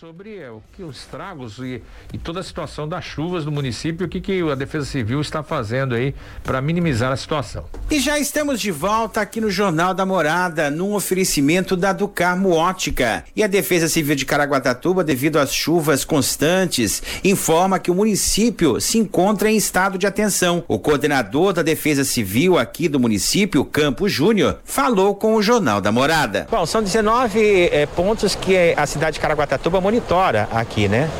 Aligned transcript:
sobre 0.00 0.38
é, 0.38 0.50
o 0.50 0.60
que 0.72 0.82
os 0.82 0.96
estragos 0.96 1.60
e, 1.60 1.80
e, 2.12 2.18
toda 2.18 2.40
a 2.40 2.42
situação 2.42 2.88
das 2.88 3.04
chuvas 3.04 3.44
no 3.44 3.52
município, 3.52 4.06
o 4.06 4.08
que, 4.08 4.20
que 4.20 4.42
a 4.50 4.56
Defesa 4.56 4.84
Civil 4.84 5.20
está 5.20 5.40
fazendo 5.40 5.94
aí 5.94 6.12
para 6.42 6.60
minimizar 6.60 7.12
a 7.12 7.16
situação. 7.16 7.66
E 7.88 8.00
já 8.00 8.18
estamos 8.18 8.60
de 8.60 8.72
volta 8.72 9.20
aqui 9.20 9.40
no 9.40 9.48
Jornal 9.52 9.94
da 9.94 10.04
Morada, 10.04 10.68
num 10.68 10.94
oferecimento 10.94 11.76
da 11.76 11.92
Ducarmo 11.92 12.50
Ótica. 12.50 13.24
E 13.36 13.44
a 13.44 13.46
Defesa 13.46 13.88
Civil 13.88 14.16
de 14.16 14.26
Caraguatatuba, 14.26 15.04
devido 15.04 15.38
às 15.38 15.54
chuvas 15.54 16.04
constantes, 16.04 17.00
informa 17.22 17.78
que 17.78 17.92
o 17.92 17.94
município 17.94 18.80
se 18.80 18.98
encontra 18.98 19.48
em 19.48 19.56
estado 19.56 19.96
de 19.96 20.08
atenção. 20.08 20.64
O 20.66 20.76
coordenador 20.76 21.52
da 21.52 21.62
Defesa 21.62 22.02
Civil 22.02 22.58
aqui 22.58 22.88
do 22.88 22.98
município, 22.98 23.64
Campo 23.64 24.08
Júnior, 24.08 24.58
falou 24.64 25.14
com 25.14 25.36
o 25.36 25.42
Jornal 25.42 25.80
da 25.80 25.92
Morada. 25.92 26.48
Bom, 26.50 26.66
são 26.66 26.82
19 26.82 27.68
eh, 27.70 27.86
pontos 27.94 28.34
que 28.34 28.74
a 28.76 28.86
cidade 28.88 29.14
de 29.14 29.20
Caraguatatuba 29.20 29.83
monitora 29.84 30.48
aqui, 30.50 30.88
né? 30.88 31.10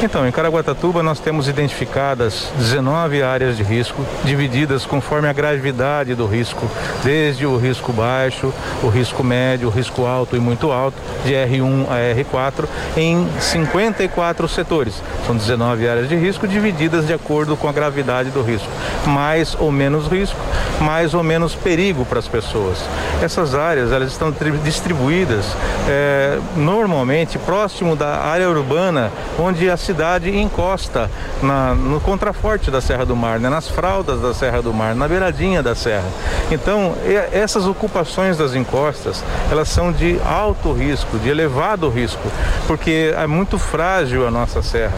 Então, 0.00 0.26
em 0.26 0.32
Caraguatatuba 0.32 1.00
nós 1.00 1.20
temos 1.20 1.46
identificadas 1.46 2.50
19 2.56 3.22
áreas 3.22 3.56
de 3.56 3.62
risco, 3.62 4.04
divididas 4.24 4.84
conforme 4.84 5.28
a 5.28 5.32
gravidade 5.32 6.14
do 6.14 6.26
risco, 6.26 6.68
desde 7.04 7.46
o 7.46 7.56
risco 7.56 7.92
baixo, 7.92 8.52
o 8.82 8.88
risco 8.88 9.22
médio, 9.22 9.68
o 9.68 9.70
risco 9.70 10.04
alto 10.04 10.36
e 10.36 10.40
muito 10.40 10.72
alto, 10.72 10.96
de 11.24 11.32
R1 11.32 11.86
a 11.88 12.20
R4, 12.20 12.66
em 12.96 13.28
54 13.38 14.48
setores. 14.48 15.00
São 15.24 15.36
19 15.36 15.88
áreas 15.88 16.08
de 16.08 16.16
risco 16.16 16.48
divididas 16.48 17.06
de 17.06 17.12
acordo 17.12 17.56
com 17.56 17.68
a 17.68 17.72
gravidade 17.72 18.30
do 18.30 18.42
risco. 18.42 18.68
Mais 19.06 19.56
ou 19.58 19.70
menos 19.70 20.08
risco, 20.08 20.38
mais 20.80 21.14
ou 21.14 21.22
menos 21.22 21.54
perigo 21.54 22.04
para 22.04 22.18
as 22.18 22.26
pessoas. 22.26 22.78
Essas 23.22 23.54
áreas 23.54 23.92
elas 23.92 24.10
estão 24.10 24.34
distribuídas 24.64 25.46
é, 25.88 26.38
normalmente 26.56 27.38
próximo 27.38 27.94
da 27.94 28.18
área 28.18 28.50
urbana, 28.50 29.12
onde 29.38 29.70
a 29.70 29.76
cidade 29.76 29.91
encosta 30.34 31.10
na, 31.42 31.74
no 31.74 32.00
contraforte 32.00 32.70
da 32.70 32.80
Serra 32.80 33.04
do 33.04 33.16
Mar, 33.16 33.38
né? 33.38 33.48
nas 33.48 33.68
fraldas 33.68 34.20
da 34.20 34.34
Serra 34.34 34.62
do 34.62 34.72
Mar, 34.72 34.94
na 34.94 35.08
beiradinha 35.08 35.62
da 35.62 35.74
serra. 35.74 36.08
Então, 36.50 36.94
essas 37.32 37.66
ocupações 37.66 38.36
das 38.36 38.54
encostas, 38.54 39.24
elas 39.50 39.68
são 39.68 39.92
de 39.92 40.18
alto 40.24 40.72
risco, 40.72 41.18
de 41.18 41.28
elevado 41.28 41.88
risco, 41.88 42.22
porque 42.66 43.14
é 43.16 43.26
muito 43.26 43.58
frágil 43.58 44.26
a 44.26 44.30
nossa 44.30 44.62
serra. 44.62 44.94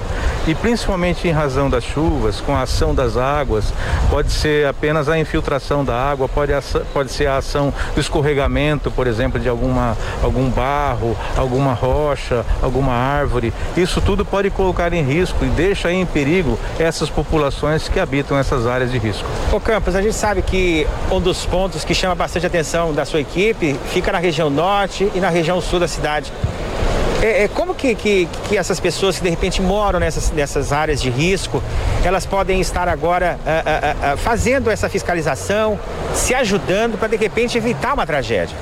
E 0.46 0.54
principalmente 0.54 1.26
em 1.26 1.30
razão 1.30 1.70
das 1.70 1.84
chuvas, 1.84 2.40
com 2.40 2.54
a 2.54 2.62
ação 2.62 2.94
das 2.94 3.16
águas, 3.16 3.72
pode 4.10 4.30
ser 4.30 4.66
apenas 4.66 5.08
a 5.08 5.18
infiltração 5.18 5.82
da 5.82 5.94
água, 5.94 6.28
pode, 6.28 6.52
pode 6.92 7.10
ser 7.10 7.26
a 7.26 7.38
ação 7.38 7.72
do 7.94 8.00
escorregamento, 8.00 8.90
por 8.90 9.06
exemplo, 9.06 9.40
de 9.40 9.48
alguma, 9.48 9.96
algum 10.22 10.50
barro, 10.50 11.16
alguma 11.36 11.72
rocha, 11.72 12.44
alguma 12.60 12.92
árvore. 12.92 13.54
Isso 13.74 14.02
tudo 14.02 14.24
pode 14.24 14.50
colocar 14.50 14.73
colocar 14.74 14.92
em 14.92 15.02
risco 15.02 15.44
e 15.44 15.48
deixa 15.48 15.92
em 15.92 16.04
perigo 16.04 16.58
essas 16.78 17.08
populações 17.08 17.88
que 17.88 18.00
habitam 18.00 18.36
essas 18.36 18.66
áreas 18.66 18.90
de 18.90 18.98
risco. 18.98 19.24
Ô 19.52 19.60
Campos, 19.60 19.94
a 19.94 20.02
gente 20.02 20.14
sabe 20.14 20.42
que 20.42 20.86
um 21.10 21.20
dos 21.20 21.46
pontos 21.46 21.84
que 21.84 21.94
chama 21.94 22.14
bastante 22.14 22.44
atenção 22.44 22.92
da 22.92 23.04
sua 23.04 23.20
equipe 23.20 23.76
fica 23.92 24.10
na 24.10 24.18
região 24.18 24.50
norte 24.50 25.10
e 25.14 25.20
na 25.20 25.30
região 25.30 25.60
sul 25.60 25.78
da 25.78 25.86
cidade. 25.86 26.32
É, 27.22 27.44
é, 27.44 27.48
como 27.48 27.74
que, 27.74 27.94
que, 27.94 28.28
que, 28.48 28.56
essas 28.56 28.78
pessoas 28.78 29.16
que 29.16 29.24
de 29.24 29.30
repente 29.30 29.62
moram 29.62 29.98
nessas, 29.98 30.30
nessas 30.32 30.72
áreas 30.72 31.00
de 31.00 31.08
risco, 31.08 31.62
elas 32.04 32.26
podem 32.26 32.60
estar 32.60 32.86
agora 32.86 33.38
uh, 33.38 34.10
uh, 34.10 34.14
uh, 34.14 34.16
fazendo 34.18 34.70
essa 34.70 34.90
fiscalização, 34.90 35.78
se 36.12 36.34
ajudando 36.34 36.98
para 36.98 37.08
de 37.08 37.16
repente 37.16 37.56
evitar 37.56 37.94
uma 37.94 38.04
tragédia? 38.04 38.54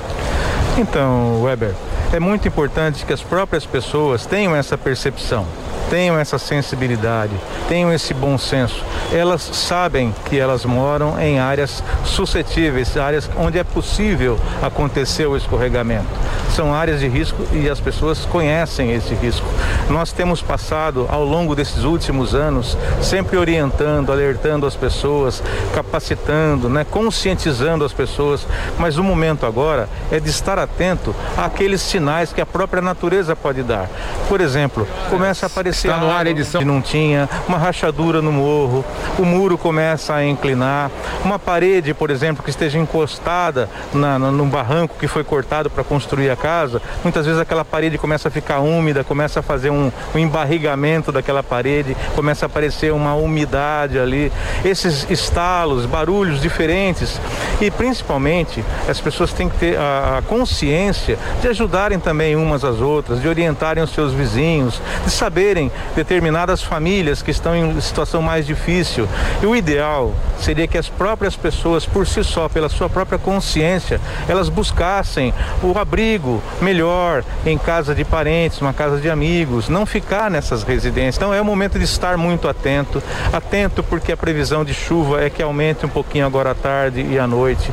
Então, 0.77 1.41
Weber, 1.43 1.73
é 2.13 2.19
muito 2.21 2.47
importante 2.47 3.05
que 3.05 3.11
as 3.11 3.21
próprias 3.21 3.65
pessoas 3.65 4.25
tenham 4.25 4.55
essa 4.55 4.77
percepção 4.77 5.45
tenham 5.93 6.17
essa 6.17 6.39
sensibilidade, 6.39 7.33
tenham 7.69 7.93
esse 7.93 8.15
bom 8.15 8.35
senso. 8.35 8.83
Elas 9.11 9.43
sabem 9.43 10.11
que 10.25 10.39
elas 10.39 10.65
moram 10.65 11.19
em 11.19 11.37
áreas 11.37 11.83
suscetíveis, 12.03 12.97
áreas 12.97 13.29
onde 13.37 13.59
é 13.59 13.63
possível 13.63 14.39
acontecer 14.59 15.27
o 15.27 15.37
escorregamento. 15.37 16.07
São 16.55 16.73
áreas 16.73 16.99
de 16.99 17.07
risco 17.07 17.45
e 17.51 17.69
as 17.69 17.79
pessoas 17.79 18.25
conhecem 18.25 18.91
esse 18.91 19.13
risco. 19.13 19.45
Nós 19.87 20.11
temos 20.11 20.41
passado 20.41 21.05
ao 21.09 21.23
longo 21.23 21.55
desses 21.55 21.83
últimos 21.83 22.33
anos 22.33 22.75
sempre 22.99 23.37
orientando, 23.37 24.11
alertando 24.11 24.65
as 24.65 24.75
pessoas, 24.75 25.43
capacitando, 25.75 26.69
né, 26.69 26.83
conscientizando 26.89 27.85
as 27.85 27.93
pessoas, 27.93 28.47
mas 28.79 28.97
o 28.97 29.03
momento 29.03 29.45
agora 29.45 29.87
é 30.11 30.19
de 30.19 30.29
estar 30.31 30.57
atento 30.57 31.15
àqueles 31.37 31.81
sinais 31.81 32.33
que 32.33 32.41
a 32.41 32.47
própria 32.47 32.81
natureza 32.81 33.35
pode 33.35 33.61
dar. 33.61 33.87
Por 34.27 34.41
exemplo, 34.41 34.87
começa 35.11 35.45
a 35.45 35.47
aparecer 35.47 35.82
Está 35.87 35.97
no 35.97 36.09
ar 36.09 36.25
a 36.25 36.29
edição. 36.29 36.59
Que 36.59 36.65
não 36.65 36.81
tinha, 36.81 37.29
uma 37.47 37.57
rachadura 37.57 38.21
no 38.21 38.31
morro, 38.31 38.85
o 39.17 39.25
muro 39.25 39.57
começa 39.57 40.13
a 40.13 40.25
inclinar, 40.25 40.89
uma 41.23 41.37
parede, 41.37 41.93
por 41.93 42.09
exemplo, 42.09 42.43
que 42.43 42.49
esteja 42.49 42.77
encostada 42.77 43.69
na, 43.93 44.17
na, 44.17 44.31
num 44.31 44.47
barranco 44.47 44.95
que 44.99 45.07
foi 45.07 45.23
cortado 45.23 45.69
para 45.69 45.83
construir 45.83 46.29
a 46.29 46.35
casa, 46.35 46.81
muitas 47.03 47.25
vezes 47.25 47.39
aquela 47.39 47.65
parede 47.65 47.97
começa 47.97 48.27
a 48.27 48.31
ficar 48.31 48.59
úmida, 48.59 49.03
começa 49.03 49.39
a 49.39 49.43
fazer 49.43 49.69
um, 49.69 49.91
um 50.13 50.19
embarrigamento 50.19 51.11
daquela 51.11 51.43
parede, 51.43 51.95
começa 52.15 52.45
a 52.45 52.47
aparecer 52.47 52.93
uma 52.93 53.15
umidade 53.15 53.99
ali. 53.99 54.31
Esses 54.63 55.09
estalos, 55.09 55.85
barulhos 55.85 56.41
diferentes 56.41 57.19
e 57.61 57.69
principalmente 57.69 58.63
as 58.87 58.99
pessoas 58.99 59.33
têm 59.33 59.49
que 59.49 59.57
ter 59.57 59.77
a, 59.77 60.19
a 60.19 60.21
consciência 60.21 61.17
de 61.41 61.47
ajudarem 61.47 61.99
também 61.99 62.35
umas 62.35 62.63
às 62.63 62.79
outras, 62.79 63.21
de 63.21 63.27
orientarem 63.27 63.83
os 63.83 63.91
seus 63.91 64.13
vizinhos, 64.13 64.81
de 65.05 65.11
saberem 65.11 65.62
determinadas 65.95 66.61
famílias 66.61 67.21
que 67.21 67.31
estão 67.31 67.55
em 67.55 67.79
situação 67.81 68.21
mais 68.21 68.45
difícil. 68.45 69.07
E 69.41 69.45
o 69.45 69.55
ideal 69.55 70.13
seria 70.39 70.67
que 70.67 70.77
as 70.77 70.89
próprias 70.89 71.35
pessoas, 71.35 71.85
por 71.85 72.07
si 72.07 72.23
só, 72.23 72.49
pela 72.49 72.69
sua 72.69 72.89
própria 72.89 73.17
consciência, 73.17 73.99
elas 74.27 74.49
buscassem 74.49 75.33
o 75.61 75.77
abrigo 75.77 76.41
melhor 76.61 77.23
em 77.45 77.57
casa 77.57 77.93
de 77.93 78.03
parentes, 78.03 78.61
uma 78.61 78.73
casa 78.73 78.99
de 78.99 79.09
amigos, 79.09 79.69
não 79.69 79.85
ficar 79.85 80.29
nessas 80.29 80.63
residências. 80.63 81.17
Então 81.17 81.33
é 81.33 81.41
o 81.41 81.45
momento 81.45 81.77
de 81.77 81.85
estar 81.85 82.17
muito 82.17 82.47
atento, 82.47 83.01
atento 83.31 83.83
porque 83.83 84.11
a 84.11 84.17
previsão 84.17 84.63
de 84.63 84.73
chuva 84.73 85.23
é 85.23 85.29
que 85.29 85.41
aumente 85.41 85.85
um 85.85 85.89
pouquinho 85.89 86.25
agora 86.25 86.51
à 86.51 86.55
tarde 86.55 87.01
e 87.01 87.19
à 87.19 87.27
noite. 87.27 87.71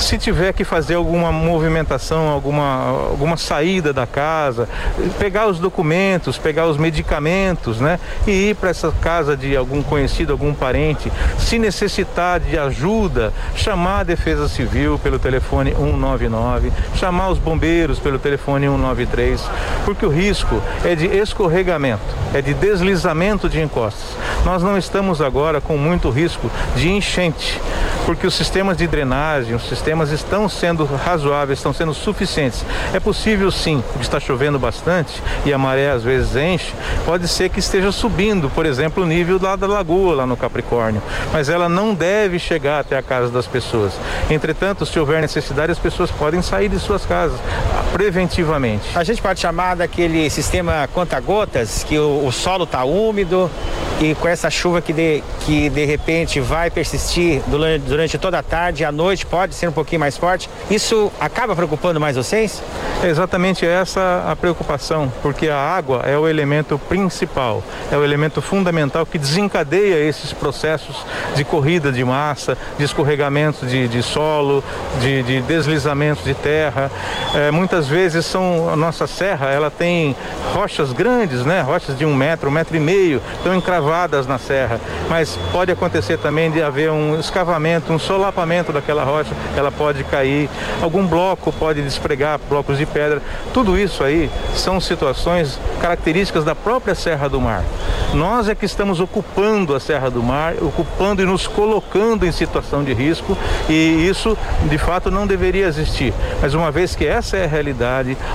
Se 0.00 0.16
tiver 0.16 0.54
que 0.54 0.64
fazer 0.64 0.94
alguma 0.94 1.30
movimentação, 1.30 2.30
alguma, 2.30 3.08
alguma 3.10 3.36
saída 3.36 3.92
da 3.92 4.06
casa, 4.06 4.66
pegar 5.18 5.46
os 5.46 5.58
documentos, 5.58 6.38
pegar 6.38 6.66
os 6.66 6.78
medicamentos, 6.78 7.80
né? 7.80 8.00
E 8.26 8.50
ir 8.50 8.56
para 8.56 8.70
essa 8.70 8.90
casa 8.90 9.36
de 9.36 9.54
algum 9.54 9.82
conhecido, 9.82 10.32
algum 10.32 10.54
parente. 10.54 11.12
Se 11.38 11.58
necessitar 11.58 12.40
de 12.40 12.58
ajuda, 12.58 13.32
chamar 13.54 14.00
a 14.00 14.04
Defesa 14.04 14.48
Civil 14.48 14.98
pelo 14.98 15.18
telefone 15.18 15.72
199, 15.72 16.72
chamar 16.94 17.28
os 17.28 17.38
bombeiros 17.38 17.98
pelo 17.98 18.18
telefone 18.18 18.66
193, 18.66 19.44
porque 19.84 20.06
o 20.06 20.08
risco 20.08 20.62
é 20.82 20.94
de 20.94 21.06
escorregamento, 21.06 22.02
é 22.32 22.40
de 22.40 22.54
deslizamento 22.54 23.50
de 23.50 23.60
encostas. 23.60 24.16
Nós 24.46 24.62
não 24.62 24.78
estamos 24.78 25.20
agora 25.20 25.60
com 25.60 25.76
muito 25.76 26.08
risco 26.08 26.50
de 26.74 26.90
enchente 26.90 27.60
porque 28.10 28.26
os 28.26 28.34
sistemas 28.34 28.76
de 28.76 28.88
drenagem, 28.88 29.54
os 29.54 29.68
sistemas 29.68 29.89
estão 30.10 30.48
sendo 30.48 30.84
razoáveis, 30.84 31.58
estão 31.58 31.72
sendo 31.72 31.92
suficientes. 31.92 32.64
É 32.92 33.00
possível 33.00 33.50
sim, 33.50 33.82
está 34.00 34.20
chovendo 34.20 34.58
bastante 34.58 35.22
e 35.44 35.52
a 35.52 35.58
maré 35.58 35.90
às 35.90 36.02
vezes 36.02 36.36
enche, 36.36 36.72
pode 37.04 37.26
ser 37.28 37.48
que 37.48 37.58
esteja 37.58 37.90
subindo, 37.90 38.50
por 38.50 38.66
exemplo, 38.66 39.02
o 39.02 39.06
nível 39.06 39.38
lá 39.40 39.56
da 39.56 39.66
lagoa, 39.66 40.14
lá 40.14 40.26
no 40.26 40.36
Capricórnio, 40.36 41.02
mas 41.32 41.48
ela 41.48 41.68
não 41.68 41.94
deve 41.94 42.38
chegar 42.38 42.80
até 42.80 42.96
a 42.96 43.02
casa 43.02 43.28
das 43.28 43.46
pessoas. 43.46 43.92
Entretanto, 44.30 44.86
se 44.86 44.98
houver 44.98 45.20
necessidade, 45.20 45.72
as 45.72 45.78
pessoas 45.78 46.10
podem 46.10 46.42
sair 46.42 46.68
de 46.68 46.78
suas 46.78 47.04
casas 47.04 47.38
preventivamente. 47.92 48.96
A 48.96 49.04
gente 49.04 49.20
pode 49.20 49.40
chamar 49.40 49.76
daquele 49.76 50.28
sistema 50.30 50.88
conta-gotas, 50.92 51.84
que 51.84 51.98
o, 51.98 52.26
o 52.26 52.32
solo 52.32 52.64
está 52.64 52.84
úmido 52.84 53.50
e 54.00 54.14
com 54.14 54.26
essa 54.26 54.48
chuva 54.48 54.80
que 54.80 54.92
de, 54.92 55.22
que 55.40 55.68
de 55.68 55.84
repente 55.84 56.40
vai 56.40 56.70
persistir 56.70 57.42
durante, 57.48 57.82
durante 57.82 58.18
toda 58.18 58.38
a 58.38 58.42
tarde 58.42 58.82
a 58.82 58.90
noite, 58.90 59.26
pode 59.26 59.54
ser 59.54 59.68
um 59.68 59.72
pouquinho 59.72 60.00
mais 60.00 60.16
forte, 60.16 60.48
isso 60.70 61.12
acaba 61.20 61.54
preocupando 61.54 62.00
mais 62.00 62.16
vocês? 62.16 62.62
É 63.02 63.08
exatamente 63.08 63.66
essa 63.66 64.24
a 64.26 64.34
preocupação, 64.34 65.12
porque 65.22 65.48
a 65.48 65.58
água 65.58 66.02
é 66.06 66.16
o 66.16 66.26
elemento 66.26 66.78
principal, 66.78 67.62
é 67.92 67.96
o 67.96 68.02
elemento 68.02 68.40
fundamental 68.40 69.04
que 69.04 69.18
desencadeia 69.18 70.02
esses 70.02 70.32
processos 70.32 71.04
de 71.34 71.44
corrida 71.44 71.92
de 71.92 72.04
massa, 72.04 72.56
de 72.78 72.84
escorregamento 72.84 73.66
de, 73.66 73.86
de 73.86 74.02
solo, 74.02 74.64
de, 75.00 75.22
de 75.22 75.42
deslizamento 75.42 76.22
de 76.22 76.34
terra. 76.34 76.90
É, 77.34 77.50
muitas 77.50 77.79
muitas 77.80 77.88
vezes 77.88 78.26
são 78.26 78.68
a 78.68 78.76
nossa 78.76 79.06
serra, 79.06 79.46
ela 79.46 79.70
tem 79.70 80.14
rochas 80.52 80.92
grandes, 80.92 81.46
né? 81.46 81.62
Rochas 81.62 81.96
de 81.96 82.04
um 82.04 82.14
metro, 82.14 82.50
um 82.50 82.52
metro 82.52 82.76
e 82.76 82.80
meio, 82.80 83.22
estão 83.36 83.54
encravadas 83.54 84.26
na 84.26 84.38
serra. 84.38 84.78
Mas 85.08 85.38
pode 85.50 85.72
acontecer 85.72 86.18
também 86.18 86.50
de 86.50 86.62
haver 86.62 86.90
um 86.90 87.18
escavamento, 87.18 87.92
um 87.92 87.98
solapamento 87.98 88.72
daquela 88.72 89.02
rocha, 89.02 89.30
ela 89.56 89.72
pode 89.72 90.04
cair, 90.04 90.50
algum 90.82 91.06
bloco 91.06 91.52
pode 91.52 91.80
despregar, 91.80 92.38
blocos 92.48 92.76
de 92.76 92.84
pedra. 92.84 93.22
Tudo 93.54 93.78
isso 93.78 94.04
aí 94.04 94.30
são 94.54 94.78
situações 94.78 95.58
características 95.80 96.44
da 96.44 96.54
própria 96.54 96.94
Serra 96.94 97.28
do 97.28 97.40
Mar. 97.40 97.64
Nós 98.12 98.48
é 98.48 98.54
que 98.54 98.66
estamos 98.66 99.00
ocupando 99.00 99.74
a 99.74 99.80
Serra 99.80 100.10
do 100.10 100.22
Mar, 100.22 100.54
ocupando 100.60 101.22
e 101.22 101.24
nos 101.24 101.46
colocando 101.46 102.26
em 102.26 102.32
situação 102.32 102.82
de 102.82 102.92
risco, 102.92 103.38
e 103.68 104.06
isso 104.08 104.36
de 104.68 104.78
fato 104.78 105.10
não 105.10 105.26
deveria 105.26 105.66
existir. 105.66 106.12
Mas 106.42 106.52
uma 106.52 106.72
vez 106.72 106.96
que 106.96 107.06
essa 107.06 107.36
é 107.36 107.44
a 107.44 107.46
realidade, 107.46 107.69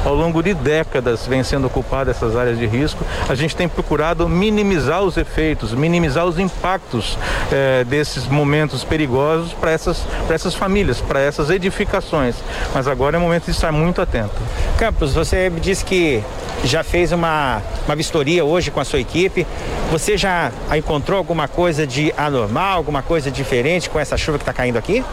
ao 0.04 0.14
longo 0.14 0.42
de 0.42 0.54
décadas 0.54 1.26
vem 1.28 1.44
sendo 1.44 1.68
ocupada 1.68 2.12
essas 2.12 2.36
áreas 2.36 2.58
de 2.58 2.66
risco, 2.66 3.04
a 3.28 3.36
gente 3.36 3.56
tem 3.56 3.68
procurado 3.68 4.28
minimizar 4.28 5.04
os 5.04 5.18
efeitos, 5.18 5.74
minimizar 5.74 6.26
os 6.26 6.40
impactos 6.40 7.18
eh, 7.52 7.84
desses 7.88 8.28
momentos 8.28 8.84
perigosos 8.84 9.54
para 9.54 9.72
essas, 9.72 10.04
essas 10.30 10.56
famílias, 10.56 11.02
para 11.02 11.20
essas 11.20 11.50
edificações. 11.50 12.36
Mas 12.74 12.88
agora 12.88 13.18
é 13.18 13.20
o 13.20 13.22
momento 13.22 13.46
de 13.46 13.52
estar 13.52 13.72
muito 13.72 14.02
atento. 14.02 14.36
Campos, 14.78 15.14
você 15.14 15.50
me 15.50 15.60
disse 15.60 15.84
que 15.84 16.24
já 16.64 16.84
fez 16.84 17.12
uma, 17.12 17.62
uma 17.86 17.96
vistoria 17.96 18.44
hoje 18.44 18.72
com 18.72 18.80
a 18.80 18.86
sua 18.86 19.00
equipe. 19.00 19.46
Você 19.92 20.18
já 20.18 20.52
encontrou 20.76 21.18
alguma 21.18 21.48
coisa 21.48 21.86
de 21.86 22.14
anormal, 22.18 22.78
alguma 22.78 23.02
coisa 23.02 23.30
diferente 23.30 23.90
com 23.90 24.00
essa 24.00 24.18
chuva 24.18 24.38
que 24.38 24.44
está 24.44 24.54
caindo 24.54 24.78
aqui? 24.78 25.04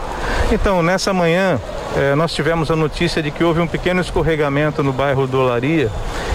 Então, 0.51 0.81
nessa 0.81 1.13
manhã, 1.13 1.59
eh, 1.95 2.15
nós 2.15 2.33
tivemos 2.33 2.71
a 2.71 2.75
notícia 2.75 3.21
de 3.21 3.31
que 3.31 3.43
houve 3.43 3.59
um 3.59 3.67
pequeno 3.67 4.01
escorregamento 4.13 4.83
no 4.83 4.93
bairro 4.93 5.25
Dolaria 5.25 5.89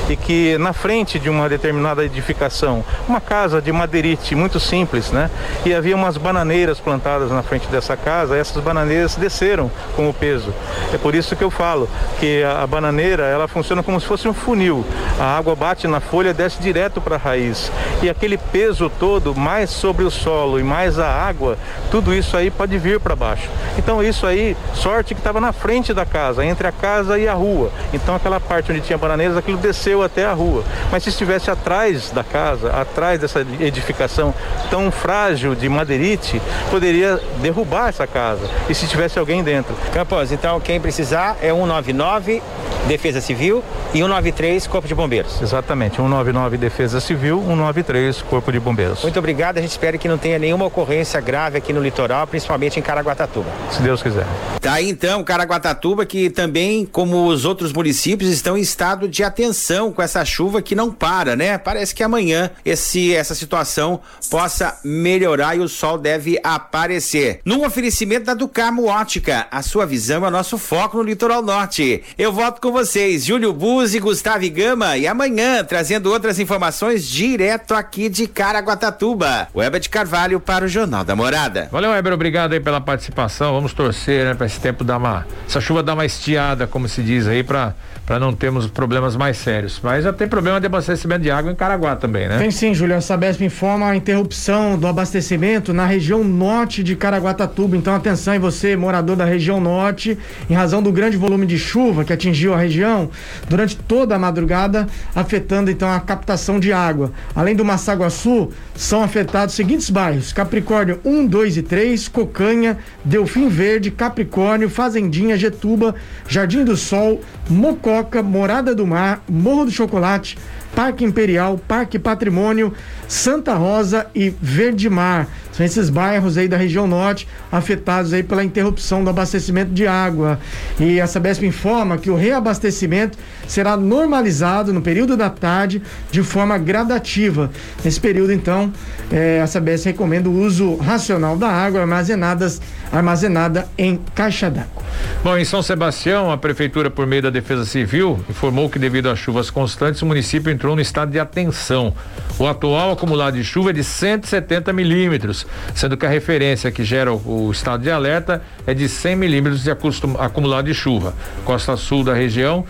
e 0.08 0.16
que 0.16 0.56
na 0.58 0.72
frente 0.72 1.18
de 1.18 1.28
uma 1.28 1.48
determinada 1.48 2.04
edificação, 2.04 2.84
uma 3.08 3.20
casa 3.20 3.60
de 3.60 3.70
madeirite 3.70 4.34
muito 4.34 4.58
simples, 4.58 5.10
né? 5.10 5.30
E 5.64 5.74
havia 5.74 5.94
umas 5.94 6.16
bananeiras 6.16 6.80
plantadas 6.80 7.30
na 7.30 7.42
frente 7.42 7.68
dessa 7.68 7.96
casa, 7.96 8.36
essas 8.36 8.62
bananeiras 8.62 9.16
desceram 9.16 9.70
com 9.94 10.08
o 10.08 10.14
peso. 10.14 10.52
É 10.92 10.98
por 10.98 11.14
isso 11.14 11.36
que 11.36 11.44
eu 11.44 11.50
falo 11.50 11.88
que 12.18 12.42
a, 12.42 12.62
a 12.62 12.66
bananeira, 12.66 13.24
ela 13.24 13.46
funciona 13.46 13.82
como 13.82 14.00
se 14.00 14.06
fosse 14.06 14.26
um 14.28 14.34
funil. 14.34 14.84
A 15.18 15.36
água 15.36 15.54
bate 15.54 15.86
na 15.86 16.00
folha, 16.00 16.32
desce 16.32 16.60
direto 16.60 17.00
para 17.00 17.16
a 17.16 17.18
raiz. 17.18 17.70
E 18.02 18.08
aquele 18.08 18.38
peso 18.38 18.90
todo, 18.98 19.34
mais 19.34 19.70
sobre 19.70 20.04
o 20.04 20.10
solo 20.10 20.58
e 20.58 20.62
mais 20.62 20.98
a 20.98 21.08
água, 21.08 21.58
tudo 21.90 22.14
isso 22.14 22.36
aí 22.36 22.50
pode 22.50 22.78
vir 22.78 22.98
para 23.00 23.14
baixo. 23.14 23.48
Então 23.76 24.02
isso 24.02 24.26
aí, 24.26 24.56
sorte 24.74 25.14
que 25.14 25.20
estava 25.20 25.40
na 25.40 25.52
frente 25.52 25.92
da 25.92 26.06
casa, 26.06 26.44
entre 26.44 26.66
a 26.66 26.72
casa 26.72 27.18
e 27.18 27.28
a 27.28 27.34
rua. 27.34 27.70
Então 27.92 28.14
aquela 28.14 28.40
parte 28.40 28.72
onde 28.72 28.80
tinha 28.80 28.96
bananeiras, 28.96 29.36
aquilo 29.36 29.58
desceu 29.58 29.97
até 30.06 30.24
a 30.24 30.32
rua. 30.32 30.64
Mas 30.90 31.02
se 31.02 31.10
estivesse 31.10 31.50
atrás 31.50 32.10
da 32.10 32.24
casa, 32.24 32.70
atrás 32.70 33.20
dessa 33.20 33.40
edificação 33.60 34.34
tão 34.70 34.90
frágil 34.90 35.54
de 35.54 35.68
madeirite, 35.68 36.40
poderia 36.70 37.20
derrubar 37.40 37.88
essa 37.88 38.06
casa. 38.06 38.48
E 38.68 38.74
se 38.74 38.86
tivesse 38.86 39.18
alguém 39.18 39.42
dentro. 39.42 39.74
Campos, 39.92 40.32
então 40.32 40.60
quem 40.60 40.80
precisar 40.80 41.36
é 41.40 41.52
199 41.52 42.42
Defesa 42.86 43.20
Civil 43.20 43.62
e 43.92 43.98
193 43.98 44.66
Corpo 44.66 44.86
de 44.86 44.94
Bombeiros. 44.94 45.40
Exatamente, 45.42 45.96
199 45.96 46.56
Defesa 46.56 47.00
Civil, 47.00 47.38
193 47.40 48.22
Corpo 48.22 48.52
de 48.52 48.60
Bombeiros. 48.60 49.02
Muito 49.02 49.18
obrigado, 49.18 49.58
a 49.58 49.60
gente 49.60 49.70
espera 49.70 49.98
que 49.98 50.08
não 50.08 50.18
tenha 50.18 50.38
nenhuma 50.38 50.66
ocorrência 50.66 51.20
grave 51.20 51.58
aqui 51.58 51.72
no 51.72 51.82
litoral, 51.82 52.26
principalmente 52.26 52.78
em 52.78 52.82
Caraguatatuba. 52.82 53.50
Se 53.70 53.82
Deus 53.82 54.02
quiser. 54.02 54.26
Tá 54.60 54.74
aí 54.74 54.88
então, 54.88 55.22
Caraguatatuba, 55.22 56.04
que 56.06 56.30
também, 56.30 56.84
como 56.84 57.26
os 57.26 57.44
outros 57.44 57.72
municípios, 57.72 58.30
estão 58.30 58.56
em 58.56 58.60
estado 58.60 59.08
de 59.08 59.22
atenção 59.22 59.92
com 59.92 60.02
essa 60.02 60.24
chuva 60.24 60.62
que 60.62 60.74
não 60.74 60.90
para, 60.90 61.36
né? 61.36 61.58
Parece 61.58 61.94
que 61.94 62.02
amanhã 62.02 62.50
esse 62.64 63.14
essa 63.14 63.34
situação 63.34 64.00
possa 64.30 64.78
melhorar 64.84 65.56
e 65.56 65.60
o 65.60 65.68
sol 65.68 65.98
deve 65.98 66.38
aparecer. 66.42 67.40
Num 67.44 67.64
oferecimento 67.64 68.26
da 68.26 68.34
Ducamo 68.34 68.86
Ótica, 68.86 69.46
a 69.50 69.62
sua 69.62 69.86
visão 69.86 70.24
é 70.24 70.28
o 70.28 70.30
nosso 70.30 70.58
foco 70.58 70.98
no 70.98 71.02
litoral 71.02 71.42
norte. 71.42 72.02
Eu 72.16 72.32
volto 72.32 72.60
com 72.60 72.67
vocês, 72.72 73.24
Júlio 73.24 73.52
Buzzi, 73.52 73.98
Gustavo 73.98 74.48
Gama 74.50 74.96
e 74.96 75.06
amanhã 75.06 75.64
trazendo 75.64 76.10
outras 76.10 76.38
informações 76.38 77.06
direto 77.06 77.74
aqui 77.74 78.08
de 78.08 78.26
Caraguatatuba. 78.26 79.48
Weber 79.54 79.80
de 79.80 79.88
Carvalho 79.88 80.40
para 80.40 80.64
o 80.64 80.68
Jornal 80.68 81.04
da 81.04 81.14
Morada. 81.14 81.68
Valeu, 81.70 81.90
Weber, 81.90 82.12
obrigado 82.12 82.52
aí 82.52 82.60
pela 82.60 82.80
participação. 82.80 83.52
Vamos 83.52 83.72
torcer, 83.72 84.24
né, 84.24 84.34
para 84.34 84.46
esse 84.46 84.60
tempo 84.60 84.84
dar 84.84 84.98
uma 84.98 85.26
essa 85.46 85.60
chuva 85.60 85.82
dar 85.82 85.94
uma 85.94 86.06
estiada, 86.06 86.66
como 86.66 86.88
se 86.88 87.02
diz 87.02 87.26
aí, 87.26 87.42
para 87.42 87.74
para 88.08 88.18
não 88.18 88.32
termos 88.32 88.66
problemas 88.66 89.14
mais 89.16 89.36
sérios. 89.36 89.78
Mas 89.82 90.04
já 90.04 90.14
tem 90.14 90.26
problema 90.26 90.58
de 90.58 90.64
abastecimento 90.64 91.20
de 91.20 91.30
água 91.30 91.52
em 91.52 91.54
Caraguá 91.54 91.94
também, 91.94 92.26
né? 92.26 92.38
Tem 92.38 92.50
sim. 92.50 92.72
A 92.78 93.00
Sabesp 93.02 93.42
informa 93.44 93.90
a 93.90 93.96
interrupção 93.96 94.78
do 94.78 94.86
abastecimento 94.86 95.74
na 95.74 95.84
região 95.84 96.24
norte 96.24 96.82
de 96.82 96.96
Caraguatatuba. 96.96 97.76
Então, 97.76 97.94
atenção 97.94 98.34
em 98.34 98.38
você, 98.38 98.76
morador 98.76 99.14
da 99.14 99.26
região 99.26 99.60
norte, 99.60 100.16
em 100.48 100.54
razão 100.54 100.82
do 100.82 100.90
grande 100.90 101.18
volume 101.18 101.44
de 101.44 101.58
chuva 101.58 102.02
que 102.02 102.12
atingiu 102.12 102.54
a 102.54 102.56
região 102.56 103.10
durante 103.46 103.76
toda 103.76 104.14
a 104.14 104.18
madrugada, 104.18 104.86
afetando 105.14 105.70
então 105.70 105.90
a 105.92 106.00
captação 106.00 106.58
de 106.58 106.72
água. 106.72 107.12
Além 107.36 107.54
do 107.54 107.64
Massaguaçu, 107.64 108.50
são 108.74 109.02
afetados 109.02 109.52
os 109.52 109.56
seguintes 109.56 109.90
bairros: 109.90 110.32
Capricórnio 110.32 110.98
1, 111.04 111.26
2 111.26 111.58
e 111.58 111.62
3, 111.62 112.08
Cocanha, 112.08 112.78
Delfim 113.04 113.48
Verde, 113.48 113.90
Capricórnio, 113.90 114.70
Fazendinha, 114.70 115.36
Getuba, 115.36 115.94
Jardim 116.26 116.64
do 116.64 116.76
Sol, 116.76 117.20
Mocó, 117.50 117.97
Morada 118.22 118.74
do 118.74 118.86
Mar, 118.86 119.22
Morro 119.28 119.64
do 119.64 119.70
Chocolate, 119.70 120.38
Parque 120.74 121.04
Imperial, 121.04 121.58
Parque 121.66 121.98
Patrimônio, 121.98 122.72
Santa 123.06 123.54
Rosa 123.54 124.06
e 124.14 124.30
Verde 124.40 124.88
Mar. 124.88 125.26
São 125.52 125.66
esses 125.66 125.90
bairros 125.90 126.38
aí 126.38 126.46
da 126.46 126.56
região 126.56 126.86
norte 126.86 127.26
afetados 127.50 128.12
aí 128.12 128.22
pela 128.22 128.44
interrupção 128.44 129.02
do 129.02 129.10
abastecimento 129.10 129.72
de 129.72 129.88
água. 129.88 130.38
E 130.78 131.00
a 131.00 131.06
Sabesp 131.08 131.42
informa 131.44 131.98
que 131.98 132.10
o 132.10 132.14
reabastecimento 132.14 133.18
será 133.48 133.76
normalizado 133.76 134.72
no 134.72 134.80
período 134.80 135.16
da 135.16 135.28
tarde 135.28 135.82
de 136.12 136.22
forma 136.22 136.56
gradativa. 136.58 137.50
Nesse 137.84 138.00
período, 138.00 138.32
então, 138.32 138.72
eh, 139.10 139.40
a 139.42 139.48
Sabesp 139.48 139.86
recomenda 139.86 140.28
o 140.28 140.38
uso 140.40 140.76
racional 140.76 141.36
da 141.36 141.48
água 141.48 141.80
armazenadas, 141.80 142.60
armazenada 142.92 143.66
em 143.76 143.98
caixa 144.14 144.48
d'água. 144.48 144.84
Bom, 145.22 145.36
em 145.36 145.44
São 145.44 145.60
Sebastião, 145.62 146.30
a 146.30 146.38
prefeitura, 146.38 146.88
por 146.88 147.04
meio 147.04 147.22
da 147.22 147.28
Defesa 147.28 147.64
Civil, 147.64 148.24
informou 148.30 148.70
que 148.70 148.78
devido 148.78 149.10
às 149.10 149.18
chuvas 149.18 149.50
constantes, 149.50 150.00
o 150.00 150.06
município 150.06 150.50
entrou 150.50 150.76
no 150.76 150.80
estado 150.80 151.10
de 151.10 151.18
atenção. 151.18 151.92
O 152.38 152.46
atual 152.46 152.92
acumulado 152.92 153.34
de 153.34 153.42
chuva 153.42 153.70
é 153.70 153.72
de 153.72 153.82
170 153.82 154.72
milímetros, 154.72 155.44
sendo 155.74 155.96
que 155.96 156.06
a 156.06 156.08
referência 156.08 156.70
que 156.70 156.84
gera 156.84 157.12
o, 157.12 157.50
estado 157.50 157.82
de 157.82 157.90
alerta 157.90 158.40
é 158.64 158.72
de 158.72 158.88
100 158.88 159.16
milímetros 159.16 159.64
de 159.64 159.72
acumulado 159.72 160.66
de 160.66 160.74
chuva. 160.74 161.12
Costa 161.44 161.76
sul 161.76 162.04
da 162.04 162.14
região 162.14 162.64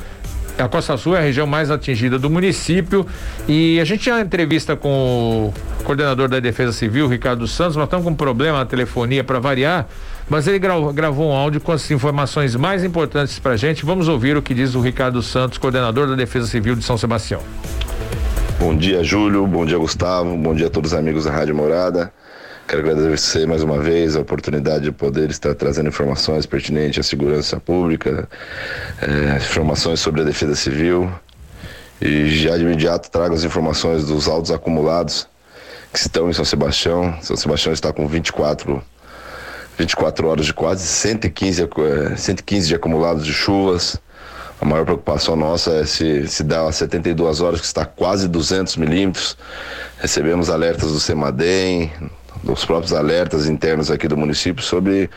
a 0.59 0.69
Costa 0.69 0.97
Sul 0.97 1.15
é 1.15 1.21
a 1.21 1.23
região 1.23 1.47
mais 1.47 1.71
atingida 1.71 2.19
do 2.19 2.29
município 2.29 3.06
e 3.47 3.78
a 3.78 3.85
gente 3.85 4.02
tinha 4.02 4.21
entrevista 4.21 4.75
com 4.75 5.52
o 5.78 5.85
coordenador 5.85 6.28
da 6.28 6.40
Defesa 6.40 6.73
Civil, 6.73 7.07
Ricardo 7.07 7.47
Santos, 7.47 7.76
nós 7.76 7.85
estamos 7.85 8.05
com 8.05 8.11
um 8.11 8.17
problema 8.17 8.59
na 8.59 8.67
telefonia 8.67 9.23
para 9.23 9.38
variar, 9.38 9.87
mas 10.28 10.47
ele 10.47 10.58
gravou, 10.58 10.92
gravou 10.92 11.30
um 11.30 11.32
áudio 11.32 11.61
com 11.61 11.73
as 11.73 11.90
informações 11.90 12.54
mais 12.54 12.85
importantes 12.85 13.38
para 13.38 13.52
a 13.52 13.56
gente. 13.56 13.85
Vamos 13.85 14.08
ouvir 14.08 14.37
o 14.37 14.42
que 14.42 14.52
diz 14.52 14.75
o 14.75 14.80
Ricardo 14.80 15.23
Santos, 15.23 15.58
coordenador 15.58 16.06
da 16.06 16.14
Defesa 16.14 16.47
Civil 16.47 16.75
de 16.75 16.85
São 16.85 16.99
Sebastião. 16.99 17.40
Bom 18.58 18.76
dia, 18.76 19.02
Júlio. 19.02 19.47
Bom 19.47 19.64
dia, 19.64 19.78
Gustavo. 19.78 20.37
Bom 20.37 20.54
dia 20.54 20.66
a 20.66 20.70
todos 20.70 20.92
os 20.92 20.99
amigos 20.99 21.25
da 21.25 21.30
Rádio 21.30 21.54
Morada. 21.54 22.12
Quero 22.66 22.82
agradecer 22.82 23.47
mais 23.47 23.62
uma 23.62 23.78
vez 23.78 24.14
a 24.14 24.20
oportunidade 24.20 24.85
de 24.85 24.92
poder 24.92 25.30
estar 25.30 25.54
trazendo 25.54 25.88
informações 25.88 26.44
pertinentes 26.44 26.99
à 26.99 27.02
segurança 27.02 27.58
pública, 27.58 28.28
é, 29.00 29.37
informações 29.37 30.00
sobre 30.00 30.20
a 30.20 30.25
defesa 30.25 30.54
civil. 30.54 31.11
E 32.00 32.28
já 32.28 32.56
de 32.56 32.64
imediato 32.64 33.11
trago 33.11 33.35
as 33.35 33.42
informações 33.42 34.04
dos 34.04 34.28
autos 34.28 34.50
acumulados 34.50 35.26
que 35.92 35.99
estão 35.99 36.28
em 36.28 36.32
São 36.35 36.44
Sebastião. 36.44 37.16
São 37.23 37.37
Sebastião 37.37 37.73
está 37.73 37.90
com 37.92 38.06
24, 38.06 38.82
24 39.78 40.26
horas 40.26 40.47
de 40.47 40.52
quase 40.52 40.85
115, 40.85 41.68
115 42.16 42.66
é, 42.66 42.68
de 42.68 42.75
acumulados 42.75 43.25
de 43.25 43.32
chuvas. 43.32 44.00
A 44.61 44.64
maior 44.64 44.85
preocupação 44.85 45.37
nossa 45.37 45.70
é 45.70 45.85
se, 45.85 46.26
se 46.26 46.42
dá 46.42 46.70
72 46.70 47.40
horas, 47.40 47.61
que 47.61 47.66
está 47.66 47.87
quase 47.87 48.26
200 48.26 48.76
milímetros. 48.76 49.38
Recebemos 50.00 50.50
alertas 50.50 50.90
do 50.90 50.99
CEMADEM, 50.99 51.92
dos 52.42 52.64
próprios 52.64 52.92
alertas 52.92 53.47
internos 53.49 53.88
aqui 53.88 54.08
do 54.08 54.16
município 54.16 54.64
sobre 54.64 55.08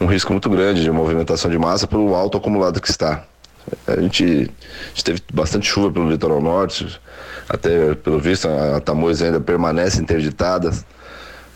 um 0.00 0.06
risco 0.06 0.32
muito 0.32 0.48
grande 0.48 0.82
de 0.82 0.90
movimentação 0.90 1.50
de 1.50 1.58
massa 1.58 1.86
pelo 1.86 2.14
alto 2.14 2.38
acumulado 2.38 2.80
que 2.80 2.90
está. 2.90 3.24
A 3.86 4.00
gente, 4.00 4.24
a 4.24 4.88
gente 4.88 5.04
teve 5.04 5.22
bastante 5.34 5.66
chuva 5.66 5.92
pelo 5.92 6.10
litoral 6.10 6.40
norte, 6.40 6.98
até 7.46 7.94
pelo 7.94 8.18
visto 8.18 8.48
a 8.48 8.80
Tamoios 8.80 9.20
ainda 9.20 9.38
permanece 9.38 10.00
interditada, 10.00 10.70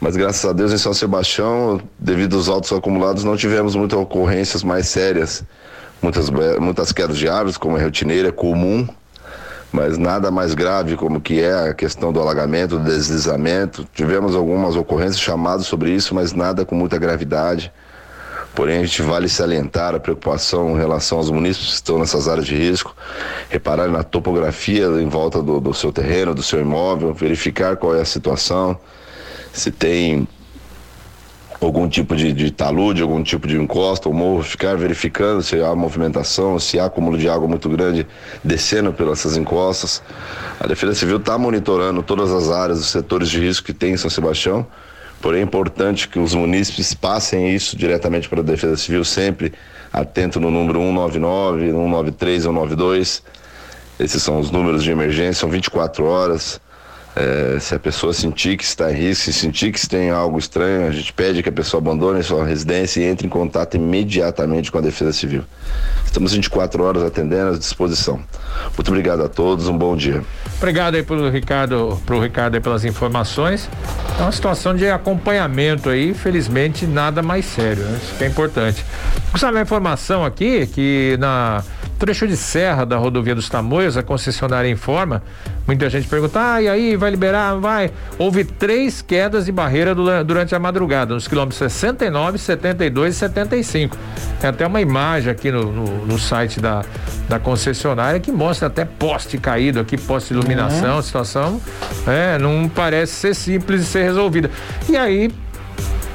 mas 0.02 0.16
graças 0.16 0.44
a 0.44 0.52
Deus 0.52 0.72
em 0.72 0.78
São 0.78 0.92
Sebastião, 0.92 1.80
devido 1.96 2.36
aos 2.36 2.48
altos 2.48 2.72
acumulados, 2.72 3.22
não 3.22 3.36
tivemos 3.36 3.76
muitas 3.76 3.98
ocorrências 3.98 4.64
mais 4.64 4.88
sérias 4.88 5.44
muitas, 6.02 6.28
muitas 6.58 6.92
quedas 6.92 7.16
de 7.16 7.28
árvores, 7.28 7.56
como 7.56 7.78
é 7.78 7.84
rotineira, 7.84 8.32
comum, 8.32 8.86
mas 9.70 9.96
nada 9.96 10.30
mais 10.30 10.52
grave 10.54 10.96
como 10.96 11.20
que 11.20 11.40
é 11.40 11.68
a 11.68 11.72
questão 11.72 12.12
do 12.12 12.20
alagamento, 12.20 12.78
do 12.78 12.84
deslizamento. 12.84 13.86
Tivemos 13.94 14.34
algumas 14.34 14.74
ocorrências 14.74 15.20
chamadas 15.20 15.66
sobre 15.66 15.92
isso, 15.92 16.14
mas 16.14 16.32
nada 16.32 16.64
com 16.64 16.74
muita 16.74 16.98
gravidade. 16.98 17.72
Porém, 18.54 18.78
a 18.78 18.84
gente 18.84 19.00
vale 19.00 19.30
salientar 19.30 19.94
a 19.94 20.00
preocupação 20.00 20.72
em 20.72 20.76
relação 20.76 21.16
aos 21.16 21.30
munícipes 21.30 21.68
que 21.68 21.74
estão 21.76 21.98
nessas 21.98 22.28
áreas 22.28 22.44
de 22.44 22.54
risco, 22.54 22.94
reparar 23.48 23.88
na 23.88 24.02
topografia 24.02 24.86
em 25.00 25.08
volta 25.08 25.40
do, 25.40 25.58
do 25.58 25.72
seu 25.72 25.90
terreno, 25.90 26.34
do 26.34 26.42
seu 26.42 26.60
imóvel, 26.60 27.14
verificar 27.14 27.76
qual 27.76 27.96
é 27.96 28.02
a 28.02 28.04
situação, 28.04 28.78
se 29.52 29.70
tem 29.70 30.26
algum 31.64 31.88
tipo 31.88 32.16
de, 32.16 32.32
de 32.32 32.50
talude, 32.50 33.02
algum 33.02 33.22
tipo 33.22 33.46
de 33.46 33.56
encosta 33.56 34.08
ou 34.08 34.14
morro, 34.14 34.42
ficar 34.42 34.76
verificando 34.76 35.42
se 35.42 35.60
há 35.62 35.74
movimentação, 35.74 36.58
se 36.58 36.78
há 36.78 36.86
acúmulo 36.86 37.16
de 37.16 37.28
água 37.28 37.46
muito 37.46 37.68
grande 37.68 38.06
descendo 38.42 38.92
pelas 38.92 39.36
encostas. 39.36 40.02
A 40.58 40.66
Defesa 40.66 40.94
Civil 40.94 41.18
está 41.18 41.38
monitorando 41.38 42.02
todas 42.02 42.30
as 42.32 42.50
áreas, 42.50 42.80
os 42.80 42.90
setores 42.90 43.30
de 43.30 43.38
risco 43.40 43.66
que 43.66 43.72
tem 43.72 43.92
em 43.92 43.96
São 43.96 44.10
Sebastião, 44.10 44.66
porém 45.20 45.40
é 45.40 45.44
importante 45.44 46.08
que 46.08 46.18
os 46.18 46.34
munícipes 46.34 46.94
passem 46.94 47.54
isso 47.54 47.76
diretamente 47.76 48.28
para 48.28 48.40
a 48.40 48.44
Defesa 48.44 48.76
Civil, 48.76 49.04
sempre 49.04 49.52
atento 49.92 50.40
no 50.40 50.50
número 50.50 50.80
199, 50.80 51.66
193 51.66 52.46
ou 52.46 52.52
192. 52.52 53.22
Esses 54.00 54.22
são 54.22 54.40
os 54.40 54.50
números 54.50 54.82
de 54.82 54.90
emergência, 54.90 55.34
são 55.34 55.50
24 55.50 56.04
horas. 56.04 56.60
É, 57.14 57.58
se 57.60 57.74
a 57.74 57.78
pessoa 57.78 58.12
sentir 58.12 58.56
que 58.56 58.64
está 58.64 58.90
em 58.90 58.94
risco, 58.94 59.24
se 59.24 59.32
sentir 59.32 59.70
que 59.70 59.86
tem 59.86 60.10
algo 60.10 60.38
estranho, 60.38 60.88
a 60.88 60.90
gente 60.90 61.12
pede 61.12 61.42
que 61.42 61.48
a 61.48 61.52
pessoa 61.52 61.78
abandone 61.80 62.22
sua 62.22 62.44
residência 62.46 63.00
e 63.00 63.04
entre 63.04 63.26
em 63.26 63.30
contato 63.30 63.76
imediatamente 63.76 64.72
com 64.72 64.78
a 64.78 64.80
Defesa 64.80 65.12
Civil. 65.12 65.44
Estamos 66.06 66.32
24 66.32 66.82
horas 66.82 67.02
atendendo 67.02 67.54
à 67.54 67.58
disposição. 67.58 68.20
Muito 68.76 68.88
obrigado 68.88 69.22
a 69.22 69.28
todos, 69.28 69.68
um 69.68 69.76
bom 69.76 69.94
dia. 69.94 70.22
Obrigado 70.56 70.94
aí 70.94 71.02
pro 71.02 71.28
Ricardo, 71.30 72.00
pro 72.06 72.20
Ricardo 72.20 72.60
pelas 72.60 72.84
informações. 72.84 73.68
É 74.18 74.22
uma 74.22 74.32
situação 74.32 74.74
de 74.74 74.88
acompanhamento 74.88 75.90
aí, 75.90 76.14
felizmente 76.14 76.86
nada 76.86 77.22
mais 77.22 77.44
sério, 77.44 77.82
né? 77.84 77.98
isso 78.02 78.14
que 78.16 78.24
é 78.24 78.26
importante. 78.26 78.84
Sabe 79.38 79.58
a 79.58 79.62
informação 79.62 80.24
aqui 80.24 80.66
que 80.66 81.16
na 81.18 81.62
trecho 81.98 82.26
de 82.26 82.36
serra 82.36 82.84
da 82.84 82.96
rodovia 82.96 83.32
dos 83.32 83.48
Tamoios, 83.48 83.96
a 83.96 84.02
concessionária 84.02 84.68
informa, 84.68 85.22
muita 85.66 85.88
gente 85.88 86.08
pergunta, 86.08 86.54
ah, 86.54 86.62
e 86.62 86.68
aí, 86.68 86.96
vai 86.96 87.10
liberar? 87.10 87.54
Vai. 87.54 87.90
Houve 88.18 88.44
três 88.44 89.02
quedas 89.02 89.46
de 89.46 89.52
barreira 89.52 89.94
durante 90.24 90.54
a 90.54 90.58
madrugada, 90.58 91.14
nos 91.14 91.28
quilômetros 91.28 91.58
69, 91.58 92.38
72 92.38 93.14
e 93.14 93.18
75. 93.18 93.96
Tem 94.40 94.50
até 94.50 94.66
uma 94.66 94.80
imagem 94.80 95.30
aqui 95.30 95.50
no, 95.50 95.72
no, 95.72 96.06
no 96.06 96.18
site 96.18 96.60
da, 96.60 96.84
da 97.28 97.38
concessionária 97.38 98.18
que 98.20 98.32
mostra 98.32 98.68
até 98.68 98.84
poste 98.84 99.38
caído 99.38 99.80
aqui, 99.80 99.96
poste 99.96 100.28
de 100.28 100.40
iluminação, 100.40 100.96
uhum. 100.96 101.02
situação 101.02 101.60
é, 102.06 102.38
não 102.38 102.68
parece 102.68 103.12
ser 103.12 103.34
simples 103.34 103.80
de 103.80 103.86
ser 103.86 104.02
resolvida. 104.04 104.50
E 104.88 104.96
aí, 104.96 105.30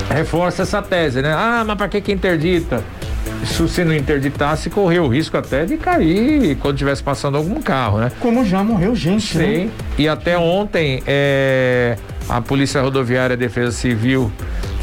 reforça 0.09 0.63
essa 0.63 0.81
tese, 0.81 1.21
né? 1.21 1.33
Ah, 1.33 1.63
mas 1.65 1.77
para 1.77 1.87
que 1.87 2.01
que 2.01 2.11
interdita? 2.11 2.83
Isso 3.43 3.67
se 3.67 3.83
não 3.83 3.93
interditasse, 3.93 4.69
correu 4.69 5.05
o 5.05 5.07
risco 5.07 5.37
até 5.37 5.65
de 5.65 5.77
cair 5.77 6.55
quando 6.57 6.75
estivesse 6.75 7.03
passando 7.03 7.37
algum 7.37 7.61
carro, 7.61 7.99
né? 7.99 8.11
Como 8.19 8.45
já 8.45 8.63
morreu 8.63 8.95
gente, 8.95 9.37
Sim. 9.37 9.65
Né? 9.65 9.69
E 9.97 10.07
até 10.07 10.37
ontem, 10.37 11.01
é, 11.05 11.97
a 12.29 12.41
Polícia 12.41 12.81
Rodoviária 12.81 13.33
e 13.33 13.37
Defesa 13.37 13.71
Civil 13.71 14.31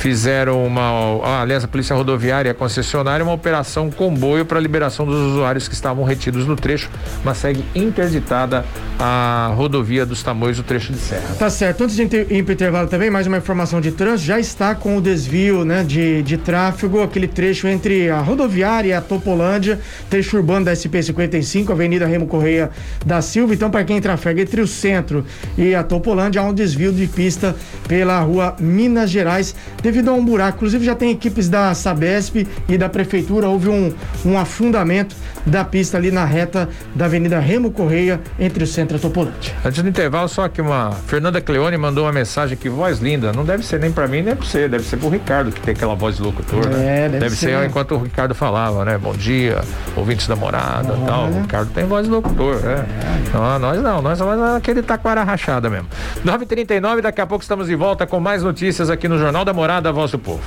fizeram 0.04 0.66
uma, 0.66 0.82
ah, 1.24 1.40
aliás, 1.40 1.64
a 1.64 1.66
Polícia 1.66 1.96
Rodoviária 1.96 2.50
e 2.50 2.52
a 2.52 2.54
concessionária 2.54 3.24
uma 3.24 3.32
operação 3.32 3.90
comboio 3.90 4.44
para 4.44 4.60
liberação 4.60 5.06
dos 5.06 5.32
usuários 5.32 5.66
que 5.66 5.72
estavam 5.72 6.04
retidos 6.04 6.46
no 6.46 6.56
trecho, 6.56 6.90
mas 7.24 7.38
segue 7.38 7.64
interditada 7.74 8.66
a 8.98 9.50
rodovia 9.56 10.04
dos 10.04 10.22
Tamoios, 10.22 10.58
o 10.58 10.62
trecho 10.62 10.92
de 10.92 10.98
serra. 10.98 11.34
Tá 11.38 11.48
certo. 11.48 11.84
Antes 11.84 11.96
de 11.96 12.02
ir 12.02 12.42
para 12.42 12.50
o 12.50 12.52
intervalo 12.52 12.86
também, 12.86 13.08
mais 13.08 13.26
uma 13.26 13.38
informação 13.38 13.80
de 13.80 13.92
trânsito, 13.92 14.26
já 14.26 14.38
está 14.38 14.74
com 14.74 14.98
o 14.98 15.00
desvio, 15.00 15.64
né, 15.64 15.82
de, 15.82 16.22
de 16.22 16.36
tráfego, 16.36 17.02
aquele 17.02 17.26
trecho 17.26 17.66
entre 17.66 18.10
a 18.10 18.20
rodoviária 18.20 18.90
e 18.90 18.92
a 18.92 19.00
Topolândia, 19.00 19.80
trecho 20.10 20.36
urbano 20.36 20.66
da 20.66 20.74
SP55, 20.74 21.70
Avenida 21.70 22.04
Remo 22.04 22.26
Correia 22.26 22.70
da 23.06 23.22
Silva. 23.22 23.54
Então, 23.54 23.70
para 23.70 23.82
quem 23.84 24.02
trafega 24.02 24.42
entre 24.42 24.60
o 24.60 24.66
centro 24.66 25.24
e 25.56 25.74
a 25.74 25.82
Topolândia, 25.82 26.42
há 26.42 26.44
um 26.44 26.52
desvio 26.52 26.92
de 26.92 27.06
pista 27.06 27.56
pela 27.88 28.20
rua 28.20 28.54
Minas 28.60 29.08
Gerais 29.08 29.54
devido 29.94 30.08
a 30.08 30.12
um 30.12 30.24
buraco. 30.24 30.56
Inclusive 30.56 30.84
já 30.84 30.94
tem 30.94 31.10
equipes 31.10 31.48
da 31.48 31.72
Sabesp 31.72 32.48
e 32.68 32.76
da 32.76 32.88
Prefeitura. 32.88 33.48
Houve 33.48 33.68
um, 33.68 33.94
um 34.24 34.36
afundamento 34.36 35.14
da 35.46 35.64
pista 35.64 35.96
ali 35.96 36.10
na 36.10 36.24
reta 36.24 36.68
da 36.94 37.04
Avenida 37.04 37.38
Remo 37.38 37.70
Correia, 37.70 38.20
entre 38.38 38.64
o 38.64 38.66
centro 38.66 38.96
e 38.96 39.00
Topolante. 39.00 39.54
Antes 39.64 39.82
do 39.82 39.88
intervalo, 39.88 40.28
só 40.28 40.48
que 40.48 40.60
uma. 40.60 40.90
Fernanda 41.06 41.40
Cleone 41.40 41.76
mandou 41.76 42.04
uma 42.04 42.12
mensagem 42.12 42.56
que 42.56 42.68
voz 42.68 42.98
linda. 42.98 43.32
Não 43.32 43.44
deve 43.44 43.64
ser 43.64 43.78
nem 43.78 43.92
para 43.92 44.08
mim, 44.08 44.22
nem 44.22 44.34
para 44.34 44.44
você. 44.44 44.68
Deve 44.68 44.84
ser 44.84 44.96
pro 44.96 45.08
Ricardo, 45.08 45.52
que 45.52 45.60
tem 45.60 45.74
aquela 45.74 45.94
voz 45.94 46.16
de 46.16 46.22
locutor, 46.22 46.66
né? 46.66 46.74
é, 46.74 46.78
né? 46.78 47.08
Deve, 47.08 47.18
deve 47.20 47.36
ser, 47.36 47.58
ser 47.58 47.66
enquanto 47.66 47.92
o 47.92 47.98
Ricardo 47.98 48.34
falava, 48.34 48.84
né? 48.84 48.98
Bom 48.98 49.12
dia, 49.12 49.60
ouvintes 49.94 50.26
da 50.26 50.34
morada 50.34 50.98
e 51.00 51.06
tal. 51.06 51.28
O 51.28 51.40
Ricardo 51.42 51.70
tem 51.72 51.84
voz 51.84 52.06
de 52.06 52.12
locutor, 52.12 52.56
né? 52.60 52.84
É. 52.84 53.36
Não, 53.36 53.58
nós 53.58 53.82
não, 53.82 54.02
nós 54.02 54.18
somos 54.18 54.40
aquele 54.56 54.82
taquara 54.82 55.22
rachada 55.22 55.70
mesmo. 55.70 55.88
9h39, 56.24 57.00
daqui 57.00 57.20
a 57.20 57.26
pouco 57.26 57.42
estamos 57.42 57.68
de 57.68 57.74
volta 57.74 58.06
com 58.06 58.18
mais 58.18 58.42
notícias 58.42 58.90
aqui 58.90 59.08
no 59.08 59.18
Jornal 59.18 59.44
da 59.44 59.52
Morada 59.52 59.83
da 59.84 59.92
Voz 59.92 60.10
do 60.10 60.18
Povo. 60.18 60.40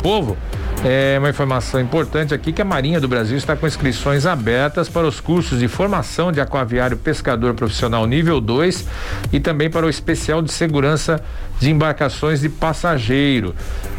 Povo, 0.00 0.36
é 0.84 1.18
uma 1.18 1.30
informação 1.30 1.80
importante 1.80 2.32
aqui 2.32 2.52
que 2.52 2.62
a 2.62 2.64
Marinha 2.64 3.00
do 3.00 3.08
Brasil 3.08 3.36
está 3.36 3.56
com 3.56 3.66
inscrições 3.66 4.26
abertas 4.26 4.88
para 4.88 5.06
os 5.06 5.18
cursos 5.18 5.58
de 5.58 5.66
formação 5.66 6.30
de 6.30 6.40
aquaviário 6.40 6.96
pescador 6.96 7.54
profissional 7.54 8.06
nível 8.06 8.40
2 8.40 8.86
e 9.32 9.40
também 9.40 9.68
para 9.68 9.86
o 9.86 9.88
especial 9.88 10.40
de 10.40 10.52
segurança 10.52 11.20
de 11.58 11.70
embarcações 11.70 12.40
de 12.40 12.48
passageiro. 12.48 13.54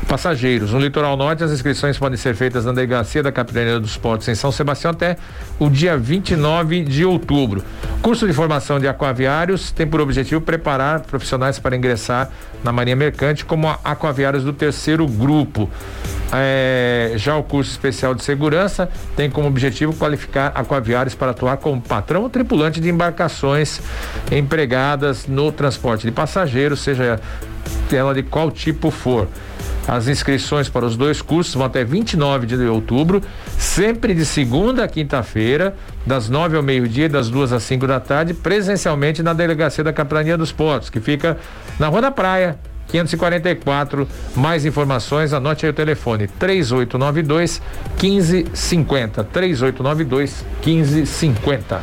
Passageiros. 0.08 0.72
No 0.74 0.80
litoral 0.80 1.16
norte, 1.18 1.44
as 1.44 1.52
inscrições 1.52 1.98
podem 1.98 2.18
ser 2.18 2.34
feitas 2.34 2.66
na 2.66 2.72
delegacia 2.72 3.22
da 3.22 3.32
Capitania 3.32 3.80
dos 3.80 3.98
Portos 3.98 4.28
em 4.28 4.36
São 4.36 4.52
Sebastião 4.52 4.92
até 4.92 5.18
o 5.60 5.70
dia 5.70 5.98
29 5.98 6.84
de 6.84 7.06
outubro. 7.06 7.64
Curso 8.02 8.26
de 8.26 8.34
formação 8.34 8.80
de 8.80 8.88
aquaviários 8.88 9.72
tem 9.72 9.86
por 9.86 10.00
objetivo 10.00 10.42
preparar 10.42 11.02
profissionais 11.02 11.60
para 11.60 11.76
ingressar 11.76 12.30
na 12.64 12.72
Marinha 12.72 12.96
Mercante 12.96 13.44
como 13.44 13.70
aquaviários 13.84 14.44
do 14.44 14.54
terceiro 14.54 15.06
grupo. 15.06 15.70
É, 16.32 17.14
já 17.16 17.36
o 17.36 17.44
curso 17.44 17.72
especial 17.72 18.14
de 18.14 18.24
segurança 18.24 18.88
tem 19.16 19.30
como 19.30 19.48
objetivo 19.48 19.94
qualificar 19.94 20.52
aquaviários 20.54 21.16
para 21.16 21.32
atuar 21.32 21.58
como 21.58 21.82
patrão 21.82 22.22
ou 22.22 22.30
tripulante 22.30 22.80
de 22.80 22.88
embarcações 22.88 23.82
empregadas 24.32 25.26
no 25.26 25.52
transporte 25.52 26.06
de 26.06 26.12
passageiros, 26.12 26.82
seja 26.82 27.20
ela 27.92 28.14
de 28.14 28.22
qual 28.22 28.52
tipo 28.52 28.92
for. 28.92 29.28
As 29.88 30.08
inscrições 30.08 30.70
para 30.70 30.86
os 30.86 30.96
dois 30.96 31.20
cursos 31.20 31.56
vão 31.56 31.66
até 31.66 31.84
29 31.84 32.46
de 32.46 32.56
outubro, 32.68 33.24
sempre 33.58 34.14
de 34.14 34.24
segunda 34.24 34.84
a 34.84 34.88
quinta-feira, 34.88 35.76
das 36.06 36.30
9 36.30 36.58
ao 36.58 36.62
meio-dia, 36.62 37.10
das 37.10 37.28
duas 37.28 37.52
às 37.52 37.64
5 37.64 37.88
da 37.88 38.00
tarde, 38.00 38.36
presencialmente 38.36 39.24
na 39.24 39.34
delegacia 39.34 39.84
da 39.84 39.92
Capitania 39.92 40.38
dos 40.38 40.52
Portos, 40.52 40.92
que 40.92 41.00
fica 41.00 41.38
na 41.80 41.88
Rua 41.88 42.02
da 42.02 42.12
Praia, 42.12 42.60
544. 42.90 44.08
Mais 44.36 44.66
informações, 44.66 45.34
anote 45.34 45.66
aí 45.66 45.72
o 45.72 45.74
telefone: 45.74 46.28
3892 46.28 47.62
1550. 48.02 49.24
3892 49.24 50.46
1550. 50.66 51.82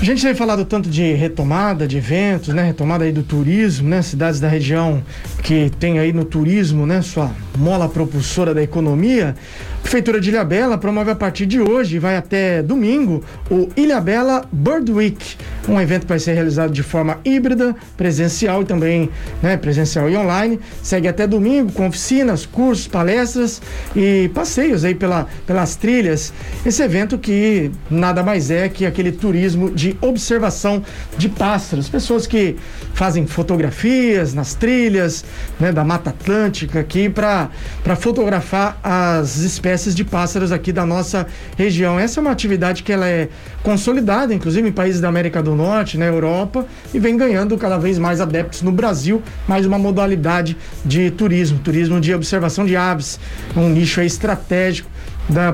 A 0.00 0.04
gente 0.04 0.22
tem 0.22 0.34
falado 0.34 0.64
tanto 0.64 0.88
de 0.88 1.12
retomada 1.14 1.88
de 1.88 1.96
eventos, 1.96 2.54
né? 2.54 2.62
Retomada 2.62 3.04
aí 3.04 3.10
do 3.10 3.24
turismo, 3.24 3.88
né? 3.88 4.00
Cidades 4.00 4.38
da 4.38 4.46
região 4.46 5.02
que 5.42 5.70
tem 5.78 5.98
aí 5.98 6.12
no 6.12 6.24
turismo, 6.24 6.86
né? 6.86 7.02
Sua 7.02 7.32
mola 7.58 7.88
propulsora 7.88 8.54
da 8.54 8.62
economia. 8.62 9.34
A 9.78 9.82
Prefeitura 9.82 10.20
de 10.20 10.30
Ilhabela 10.30 10.76
promove 10.76 11.10
a 11.10 11.14
partir 11.14 11.46
de 11.46 11.60
hoje 11.60 11.96
e 11.96 11.98
vai 11.98 12.16
até 12.16 12.62
domingo 12.62 13.24
o 13.50 13.68
Ilhabela 13.74 14.44
Bird 14.52 14.92
Week, 14.92 15.36
um 15.66 15.80
evento 15.80 16.02
que 16.02 16.08
vai 16.08 16.18
ser 16.18 16.34
realizado 16.34 16.72
de 16.72 16.82
forma 16.82 17.18
híbrida, 17.24 17.74
presencial 17.96 18.62
e 18.62 18.64
também 18.66 19.08
né, 19.42 19.56
presencial 19.56 20.08
e 20.10 20.16
online. 20.16 20.60
Segue 20.82 21.08
até 21.08 21.26
domingo 21.26 21.72
com 21.72 21.86
oficinas, 21.86 22.44
cursos, 22.44 22.86
palestras 22.86 23.62
e 23.96 24.30
passeios 24.34 24.84
aí 24.84 24.94
pela, 24.94 25.26
pelas 25.46 25.74
trilhas. 25.74 26.32
Esse 26.66 26.82
evento 26.82 27.16
que 27.18 27.70
nada 27.90 28.22
mais 28.22 28.50
é 28.50 28.68
que 28.68 28.84
aquele 28.84 29.10
turismo 29.10 29.70
de 29.70 29.96
observação 30.02 30.82
de 31.16 31.28
pássaros, 31.28 31.88
pessoas 31.88 32.26
que 32.26 32.56
fazem 32.92 33.26
fotografias 33.26 34.34
nas 34.34 34.54
trilhas 34.54 35.24
né, 35.58 35.72
da 35.72 35.82
Mata 35.84 36.10
Atlântica 36.10 36.80
aqui 36.80 37.08
para 37.08 37.47
fotografar 37.96 38.78
as 38.82 39.38
espécies 39.38 39.94
de 39.94 40.04
pássaros 40.04 40.52
aqui 40.52 40.72
da 40.72 40.86
nossa 40.86 41.26
região. 41.56 41.98
Essa 41.98 42.20
é 42.20 42.20
uma 42.20 42.30
atividade 42.30 42.82
que 42.82 42.92
ela 42.92 43.08
é 43.08 43.28
consolidada, 43.62 44.32
inclusive 44.32 44.68
em 44.68 44.72
países 44.72 45.00
da 45.00 45.08
América 45.08 45.42
do 45.42 45.54
Norte, 45.54 45.98
na 45.98 46.06
Europa, 46.06 46.66
e 46.92 46.98
vem 46.98 47.16
ganhando 47.16 47.56
cada 47.56 47.78
vez 47.78 47.98
mais 47.98 48.20
adeptos 48.20 48.62
no 48.62 48.72
Brasil, 48.72 49.22
mais 49.46 49.66
uma 49.66 49.78
modalidade 49.78 50.56
de 50.84 51.10
turismo, 51.10 51.58
turismo 51.58 52.00
de 52.00 52.14
observação 52.14 52.64
de 52.64 52.76
aves, 52.76 53.18
um 53.56 53.68
nicho 53.68 54.00
estratégico 54.00 54.88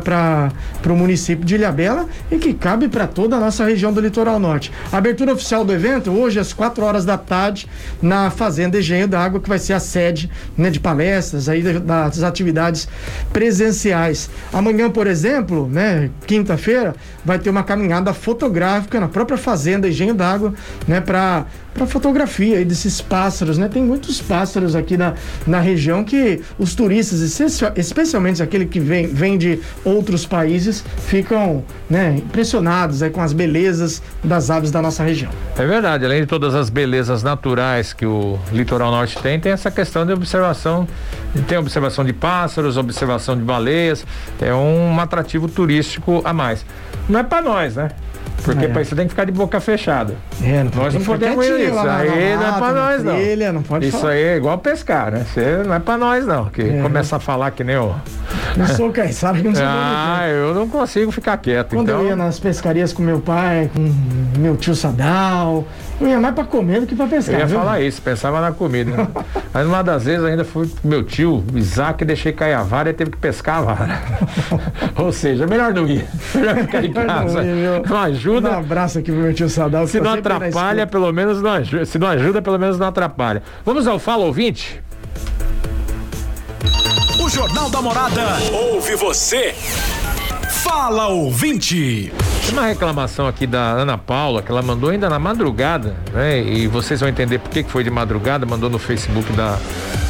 para 0.02 0.92
o 0.92 0.96
município 0.96 1.44
de 1.44 1.56
Ilhabela 1.56 2.06
e 2.30 2.38
que 2.38 2.54
cabe 2.54 2.88
para 2.88 3.06
toda 3.06 3.36
a 3.36 3.40
nossa 3.40 3.64
região 3.64 3.92
do 3.92 4.00
litoral 4.00 4.38
norte. 4.38 4.72
Abertura 4.92 5.32
oficial 5.32 5.64
do 5.64 5.72
evento 5.72 6.10
hoje 6.10 6.38
às 6.38 6.52
4 6.52 6.84
horas 6.84 7.04
da 7.04 7.18
tarde 7.18 7.68
na 8.00 8.30
Fazenda 8.30 8.78
Engenho 8.78 9.08
da 9.08 9.20
Água, 9.20 9.40
que 9.40 9.48
vai 9.48 9.58
ser 9.58 9.72
a 9.72 9.80
sede 9.80 10.30
né, 10.56 10.70
de 10.70 10.80
palestras 10.80 11.48
aí 11.48 11.62
das 11.62 12.22
atividades 12.22 12.88
presenciais. 13.32 14.30
Amanhã, 14.52 14.90
por 14.90 15.06
exemplo, 15.06 15.68
né, 15.68 16.10
quinta-feira, 16.26 16.94
vai 17.24 17.38
ter 17.38 17.50
uma 17.50 17.62
caminhada 17.62 18.12
fotográfica 18.12 19.00
na 19.00 19.08
própria 19.08 19.36
Fazenda 19.36 19.88
Engenho 19.88 20.14
d'Água, 20.14 20.54
né, 20.86 21.00
para 21.00 21.46
para 21.74 21.86
fotografia 21.86 22.58
aí 22.58 22.64
desses 22.64 23.00
pássaros, 23.00 23.58
né? 23.58 23.68
Tem 23.68 23.82
muitos 23.82 24.22
pássaros 24.22 24.76
aqui 24.76 24.96
na, 24.96 25.14
na 25.46 25.58
região 25.58 26.04
que 26.04 26.40
os 26.58 26.74
turistas, 26.74 27.20
especialmente 27.76 28.42
aquele 28.42 28.64
que 28.64 28.78
vem, 28.78 29.08
vem 29.08 29.36
de 29.36 29.60
outros 29.84 30.24
países, 30.24 30.84
ficam 31.06 31.64
né, 31.90 32.16
impressionados 32.16 33.02
aí 33.02 33.10
com 33.10 33.20
as 33.20 33.32
belezas 33.32 34.00
das 34.22 34.50
aves 34.50 34.70
da 34.70 34.80
nossa 34.80 35.02
região. 35.02 35.30
É 35.58 35.66
verdade, 35.66 36.04
além 36.04 36.20
de 36.20 36.26
todas 36.26 36.54
as 36.54 36.70
belezas 36.70 37.22
naturais 37.22 37.92
que 37.92 38.06
o 38.06 38.38
litoral 38.52 38.90
norte 38.90 39.18
tem, 39.18 39.38
tem 39.40 39.52
essa 39.52 39.70
questão 39.70 40.06
de 40.06 40.12
observação, 40.12 40.86
tem 41.48 41.58
observação 41.58 42.04
de 42.04 42.12
pássaros, 42.12 42.76
observação 42.76 43.36
de 43.36 43.42
baleias, 43.42 44.06
é 44.40 44.54
um 44.54 44.98
atrativo 45.00 45.48
turístico 45.48 46.22
a 46.24 46.32
mais. 46.32 46.64
Não 47.08 47.18
é 47.18 47.22
para 47.22 47.42
nós, 47.42 47.74
né? 47.74 47.90
Porque 48.42 48.66
é. 48.66 48.82
isso 48.82 48.94
tem 48.94 49.06
que 49.06 49.10
ficar 49.10 49.24
de 49.24 49.32
boca 49.32 49.58
fechada. 49.60 50.14
É, 50.42 50.62
não 50.64 50.70
nós 50.74 50.94
não 50.94 51.00
podemos 51.00 51.46
ir 51.46 51.68
isso. 51.68 51.78
aí 51.78 52.36
não 52.36 52.48
é 52.48 52.58
pra 52.58 52.72
nós, 52.72 53.04
não. 53.04 53.14
Trilha, 53.14 53.52
não 53.52 53.62
pode 53.62 53.88
isso 53.88 53.98
falar. 53.98 54.12
aí 54.12 54.22
é 54.22 54.36
igual 54.36 54.58
pescar, 54.58 55.12
né? 55.12 55.24
Você 55.24 55.62
não 55.64 55.74
é 55.74 55.78
pra 55.78 55.96
nós, 55.96 56.26
não. 56.26 56.46
Que 56.46 56.62
é. 56.62 56.82
começa 56.82 57.16
a 57.16 57.20
falar 57.20 57.50
que 57.52 57.64
nem 57.64 57.76
o. 57.76 57.94
Não 58.56 58.66
sou 58.66 58.90
caiçara, 58.92 59.38
não 59.38 59.54
sou 59.54 59.64
Ah, 59.66 60.26
eu 60.28 60.54
não 60.54 60.68
consigo 60.68 61.10
ficar 61.10 61.36
quieto. 61.38 61.70
Quando 61.74 61.88
então... 61.88 62.02
eu 62.02 62.08
ia 62.08 62.16
nas 62.16 62.38
pescarias 62.38 62.92
com 62.92 63.02
meu 63.02 63.20
pai, 63.20 63.70
com 63.74 64.40
meu 64.40 64.56
tio 64.56 64.74
Sadal, 64.74 65.64
eu 66.00 66.08
ia 66.08 66.20
mais 66.20 66.34
pra 66.34 66.44
comer 66.44 66.80
do 66.80 66.86
que 66.86 66.94
pra 66.94 67.06
pescar. 67.06 67.34
Eu 67.34 67.40
ia 67.40 67.46
viu? 67.46 67.58
falar 67.58 67.80
isso, 67.80 68.02
pensava 68.02 68.40
na 68.40 68.52
comida. 68.52 69.08
Mas 69.52 69.66
uma 69.66 69.82
das 69.82 70.04
vezes 70.04 70.24
ainda 70.24 70.44
fui 70.44 70.68
com 70.68 70.88
meu 70.88 71.02
tio, 71.02 71.44
Isaac, 71.54 72.04
deixei 72.04 72.32
cair 72.32 72.54
a 72.54 72.62
vara 72.62 72.90
e 72.90 72.92
teve 72.92 73.12
que 73.12 73.16
pescar 73.16 73.58
a 73.58 73.62
vara. 73.62 74.02
Ou 74.96 75.12
seja, 75.12 75.46
melhor 75.46 75.72
não 75.72 75.86
ir. 75.86 76.04
Melhor 76.34 76.56
ficar 76.56 76.84
em 76.84 76.92
casa. 76.92 77.42
Não, 77.42 77.48
ir, 77.48 77.88
não 77.88 77.96
ajuda. 77.98 78.50
Um 78.50 78.58
abraço 78.58 78.98
aqui 78.98 79.12
pro 79.12 79.20
meu 79.20 79.32
tio 79.32 79.48
Sadal. 79.48 79.86
Se 79.86 80.00
não 80.00 80.14
atrapalha, 80.14 80.86
pelo 80.86 81.12
menos 81.12 81.40
não 81.40 81.50
ajuda. 81.50 81.84
Se 81.86 81.98
não 81.98 82.08
ajuda, 82.08 82.42
pelo 82.42 82.58
menos 82.58 82.78
não 82.78 82.88
atrapalha. 82.88 83.42
Vamos 83.64 83.86
ao 83.86 83.98
Fala 83.98 84.24
Ouvinte? 84.24 84.82
O 87.20 87.28
Jornal 87.28 87.70
da 87.70 87.80
Morada. 87.80 88.22
Ouve 88.52 88.96
você. 88.96 89.54
Fala 90.64 91.08
Ouvinte. 91.08 92.10
Uma 92.50 92.64
reclamação 92.64 93.28
aqui 93.28 93.46
da 93.46 93.72
Ana 93.72 93.98
Paula, 93.98 94.42
que 94.42 94.50
ela 94.50 94.62
mandou 94.62 94.88
ainda 94.88 95.10
na 95.10 95.18
madrugada, 95.18 95.94
né? 96.10 96.42
E 96.42 96.66
vocês 96.66 97.00
vão 97.00 97.08
entender 97.08 97.38
por 97.38 97.50
que 97.50 97.62
foi 97.64 97.84
de 97.84 97.90
madrugada, 97.90 98.46
mandou 98.46 98.70
no 98.70 98.78
Facebook 98.78 99.30
da, 99.34 99.58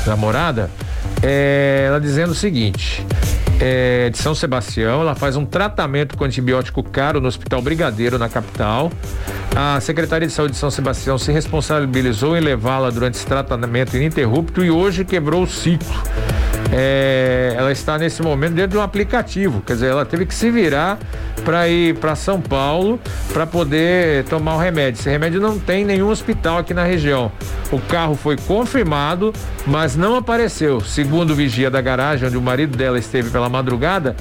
da 0.07 0.15
morada. 0.15 0.71
É, 1.21 1.87
ela 1.89 2.01
dizendo 2.01 2.31
o 2.31 2.35
seguinte: 2.37 3.05
é, 3.61 4.09
de 4.11 4.19
São 4.19 4.33
Sebastião, 4.33 5.01
ela 5.01 5.17
faz 5.17 5.37
um 5.37 5.45
tratamento 5.45 6.17
com 6.17 6.25
antibiótico 6.25 6.85
caro 6.85 7.21
no 7.21 7.27
Hospital 7.27 7.61
Brigadeiro, 7.61 8.17
na 8.17 8.29
capital. 8.29 8.93
A 9.57 9.81
Secretaria 9.81 10.29
de 10.29 10.33
Saúde 10.33 10.53
de 10.53 10.59
São 10.59 10.71
Sebastião 10.71 11.19
se 11.19 11.33
responsabilizou 11.33 12.37
em 12.37 12.41
levá-la 12.41 12.91
durante 12.91 13.15
esse 13.15 13.27
tratamento 13.27 13.97
ininterrupto 13.97 14.65
e 14.65 14.71
hoje 14.71 15.05
quebrou 15.05 15.43
o 15.43 15.49
ciclo. 15.49 16.01
É, 16.77 17.55
ela 17.57 17.71
está 17.71 17.97
nesse 17.97 18.21
momento 18.21 18.55
dentro 18.55 18.73
de 18.73 18.77
um 18.79 18.83
aplicativo, 18.83 19.63
quer 19.65 19.75
dizer, 19.75 19.91
ela 19.91 20.05
teve 20.05 20.27
que 20.27 20.35
se 20.35 20.51
virar 20.51 20.99
para 21.45 21.69
ir 21.69 21.95
para 21.99 22.17
São 22.17 22.41
Paulo 22.41 22.99
para 23.33 23.47
poder 23.47 24.25
tomar 24.25 24.57
o 24.57 24.59
remédio. 24.59 24.99
Esse 24.99 25.09
remédio 25.09 25.41
não 25.41 25.57
tem 25.57 25.85
nenhum 25.85 26.09
hospital 26.09 26.59
aqui 26.59 26.75
na 26.75 26.83
região. 26.83 27.31
O 27.71 27.79
carro 27.79 28.17
foi 28.17 28.37
confirmado, 28.37 29.33
mas 29.65 29.95
não 29.95 30.17
apareceu. 30.17 30.81
Segundo 30.81 31.31
o 31.31 31.35
vigia 31.37 31.71
da 31.71 31.81
garagem, 31.81 32.27
onde 32.27 32.37
o 32.37 32.43
marido 32.43 32.77
dela 32.77 32.99
esteve 32.99 33.31
pela 33.31 33.49
madrugada, 33.49 34.17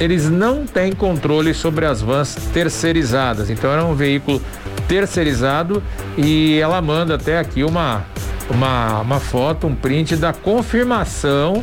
eles 0.00 0.28
não 0.28 0.66
têm 0.66 0.92
controle 0.92 1.54
sobre 1.54 1.86
as 1.86 2.02
vans 2.02 2.34
terceirizadas. 2.52 3.48
Então 3.48 3.70
era 3.70 3.84
um 3.84 3.94
veículo 3.94 4.42
terceirizado 4.88 5.80
e 6.18 6.58
ela 6.58 6.82
manda 6.82 7.14
até 7.14 7.38
aqui 7.38 7.62
uma 7.62 8.04
uma, 8.50 9.00
uma 9.00 9.20
foto, 9.20 9.66
um 9.66 9.74
print 9.74 10.16
da 10.16 10.32
confirmação 10.32 11.62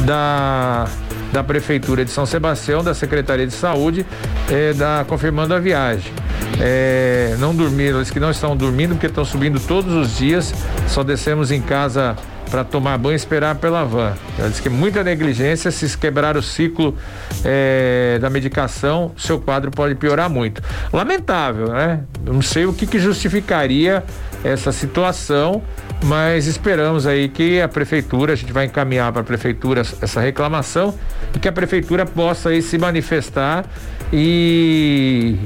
da, 0.00 0.86
da 1.32 1.42
Prefeitura 1.42 2.04
de 2.04 2.10
São 2.10 2.26
Sebastião, 2.26 2.82
da 2.82 2.94
Secretaria 2.94 3.46
de 3.46 3.52
Saúde, 3.52 4.06
eh, 4.50 4.72
da, 4.72 5.04
confirmando 5.06 5.54
a 5.54 5.58
viagem. 5.58 6.12
É, 6.60 7.36
não 7.38 7.54
dormiram, 7.54 7.98
eles 7.98 8.10
que 8.10 8.18
não 8.18 8.30
estão 8.30 8.56
dormindo 8.56 8.94
porque 8.94 9.06
estão 9.06 9.24
subindo 9.24 9.60
todos 9.60 9.92
os 9.94 10.16
dias, 10.16 10.52
só 10.88 11.04
descemos 11.04 11.50
em 11.50 11.60
casa 11.60 12.16
para 12.50 12.64
tomar 12.64 12.96
banho 12.98 13.12
e 13.12 13.16
esperar 13.16 13.56
pela 13.56 13.84
van. 13.84 14.14
Ela 14.38 14.48
disse 14.48 14.62
que 14.62 14.68
muita 14.68 15.04
negligência, 15.04 15.70
se 15.70 15.96
quebrar 15.96 16.36
o 16.36 16.42
ciclo 16.42 16.96
é, 17.44 18.18
da 18.20 18.30
medicação, 18.30 19.12
seu 19.16 19.38
quadro 19.38 19.70
pode 19.70 19.94
piorar 19.94 20.28
muito. 20.28 20.62
Lamentável, 20.92 21.68
né? 21.68 22.00
Não 22.24 22.42
sei 22.42 22.64
o 22.66 22.72
que, 22.72 22.86
que 22.86 22.98
justificaria 22.98 24.02
essa 24.44 24.72
situação, 24.72 25.62
mas 26.04 26.46
esperamos 26.46 27.06
aí 27.06 27.28
que 27.28 27.60
a 27.60 27.68
prefeitura, 27.68 28.32
a 28.32 28.36
gente 28.36 28.52
vai 28.52 28.66
encaminhar 28.66 29.12
para 29.12 29.22
a 29.22 29.24
prefeitura 29.24 29.80
essa 29.80 30.20
reclamação 30.20 30.94
e 31.34 31.38
que 31.38 31.48
a 31.48 31.52
prefeitura 31.52 32.06
possa 32.06 32.50
aí 32.50 32.62
se 32.62 32.78
manifestar 32.78 33.64
e, 34.12 35.36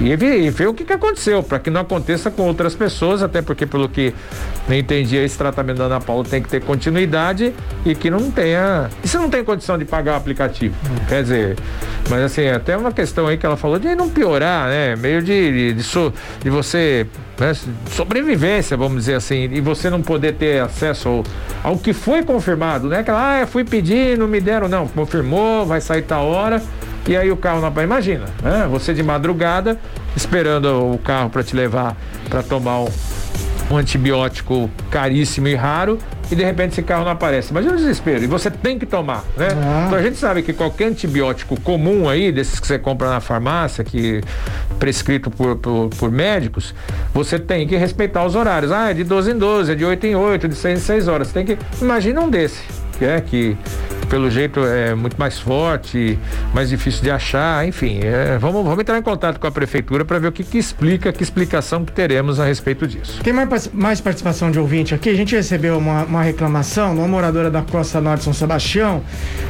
e, 0.00 0.10
e 0.10 0.50
ver 0.50 0.68
o 0.68 0.74
que, 0.74 0.84
que 0.84 0.92
aconteceu, 0.92 1.42
para 1.42 1.58
que 1.58 1.70
não 1.70 1.82
aconteça 1.82 2.30
com 2.30 2.42
outras 2.42 2.74
pessoas, 2.74 3.22
até 3.22 3.42
porque 3.42 3.66
pelo 3.66 3.88
que 3.88 4.12
entendi, 4.74 5.16
esse 5.16 5.38
tratamento 5.38 5.78
da 5.78 5.84
Ana 5.84 6.00
Paula 6.00 6.24
tem 6.24 6.42
que 6.42 6.48
ter 6.48 6.60
continuidade 6.62 7.54
e 7.84 7.94
que 7.94 8.10
não 8.10 8.30
tenha. 8.30 8.90
E 9.04 9.08
se 9.08 9.16
não 9.16 9.30
tem 9.30 9.44
condição 9.44 9.78
de 9.78 9.84
pagar 9.84 10.14
o 10.14 10.16
aplicativo? 10.16 10.74
Quer 11.08 11.22
dizer, 11.22 11.56
mas 12.10 12.22
assim, 12.22 12.48
até 12.48 12.76
uma 12.76 12.90
questão 12.90 13.28
aí 13.28 13.36
que 13.36 13.46
ela 13.46 13.56
falou 13.56 13.78
de 13.78 13.94
não 13.94 14.08
piorar, 14.08 14.68
né? 14.68 14.96
Meio 14.96 15.22
de, 15.22 15.72
de, 15.72 15.82
de, 15.82 16.12
de 16.42 16.50
você. 16.50 17.06
Né? 17.38 17.54
sobrevivência, 17.90 18.76
vamos 18.76 18.98
dizer 19.04 19.14
assim, 19.14 19.48
e 19.52 19.60
você 19.60 19.90
não 19.90 20.00
poder 20.00 20.34
ter 20.34 20.62
acesso 20.62 21.08
ao, 21.08 21.24
ao 21.62 21.78
que 21.78 21.92
foi 21.92 22.22
confirmado, 22.22 22.88
né? 22.88 23.02
Que 23.02 23.10
ah, 23.10 23.46
fui 23.46 23.62
pedir, 23.62 24.16
não 24.16 24.26
me 24.26 24.40
deram, 24.40 24.68
não. 24.68 24.88
Confirmou, 24.88 25.66
vai 25.66 25.80
sair 25.80 26.02
tal 26.02 26.26
hora. 26.26 26.62
E 27.06 27.16
aí 27.16 27.30
o 27.30 27.36
carro 27.36 27.60
não. 27.60 27.82
Imagina, 27.82 28.24
né? 28.42 28.66
Você 28.70 28.92
de 28.92 29.02
madrugada, 29.02 29.78
esperando 30.16 30.92
o 30.92 30.98
carro 30.98 31.30
para 31.30 31.42
te 31.42 31.54
levar 31.54 31.96
para 32.28 32.42
tomar 32.42 32.80
um, 32.80 32.88
um 33.70 33.76
antibiótico 33.76 34.70
caríssimo 34.90 35.48
e 35.48 35.54
raro 35.54 35.98
e 36.30 36.34
de 36.34 36.44
repente 36.44 36.72
esse 36.72 36.82
carro 36.82 37.04
não 37.04 37.12
aparece. 37.12 37.50
Imagina 37.50 37.74
o 37.74 37.76
desespero. 37.76 38.22
E 38.22 38.26
você 38.26 38.50
tem 38.50 38.78
que 38.78 38.86
tomar, 38.86 39.24
né? 39.36 39.48
Ah. 39.52 39.84
Então 39.86 39.98
a 39.98 40.02
gente 40.02 40.16
sabe 40.16 40.42
que 40.42 40.52
qualquer 40.52 40.86
antibiótico 40.86 41.60
comum 41.60 42.08
aí, 42.08 42.32
desses 42.32 42.58
que 42.58 42.66
você 42.66 42.78
compra 42.78 43.08
na 43.08 43.20
farmácia, 43.20 43.84
que 43.84 44.20
prescrito 44.78 45.30
por, 45.30 45.56
por, 45.56 45.88
por 45.90 46.10
médicos, 46.10 46.74
você 47.14 47.38
tem 47.38 47.66
que 47.66 47.76
respeitar 47.76 48.24
os 48.24 48.34
horários. 48.34 48.72
Ah, 48.72 48.90
é 48.90 48.94
de 48.94 49.04
12 49.04 49.32
em 49.32 49.38
12, 49.38 49.72
é 49.72 49.74
de 49.74 49.84
8 49.84 50.06
em 50.06 50.16
8, 50.16 50.48
de 50.48 50.54
6 50.54 50.78
em 50.78 50.82
6 50.82 51.08
horas. 51.08 51.28
Você 51.28 51.34
tem 51.34 51.44
que. 51.44 51.58
Imagina 51.80 52.20
um 52.20 52.30
desse, 52.30 52.62
que 52.98 53.04
é 53.04 53.20
que 53.20 53.56
pelo 54.08 54.30
jeito 54.30 54.60
é 54.64 54.94
muito 54.94 55.18
mais 55.18 55.38
forte, 55.38 56.18
mais 56.54 56.68
difícil 56.68 57.02
de 57.02 57.10
achar, 57.10 57.66
enfim. 57.66 58.00
É, 58.02 58.38
vamos, 58.38 58.64
vamos 58.64 58.80
entrar 58.80 58.98
em 58.98 59.02
contato 59.02 59.38
com 59.38 59.46
a 59.46 59.50
prefeitura 59.50 60.04
para 60.04 60.18
ver 60.18 60.28
o 60.28 60.32
que, 60.32 60.44
que 60.44 60.58
explica, 60.58 61.12
que 61.12 61.22
explicação 61.22 61.84
que 61.84 61.92
teremos 61.92 62.38
a 62.40 62.44
respeito 62.44 62.86
disso. 62.86 63.20
Tem 63.22 63.32
mais, 63.32 63.70
mais 63.72 64.00
participação 64.00 64.50
de 64.50 64.58
ouvinte 64.58 64.94
aqui. 64.94 65.08
A 65.08 65.14
gente 65.14 65.34
recebeu 65.34 65.78
uma, 65.78 66.04
uma 66.04 66.22
reclamação, 66.22 66.94
uma 66.94 67.08
moradora 67.08 67.50
da 67.50 67.62
Costa 67.62 68.00
Norte 68.00 68.24
São 68.24 68.32
Sebastião, 68.32 69.02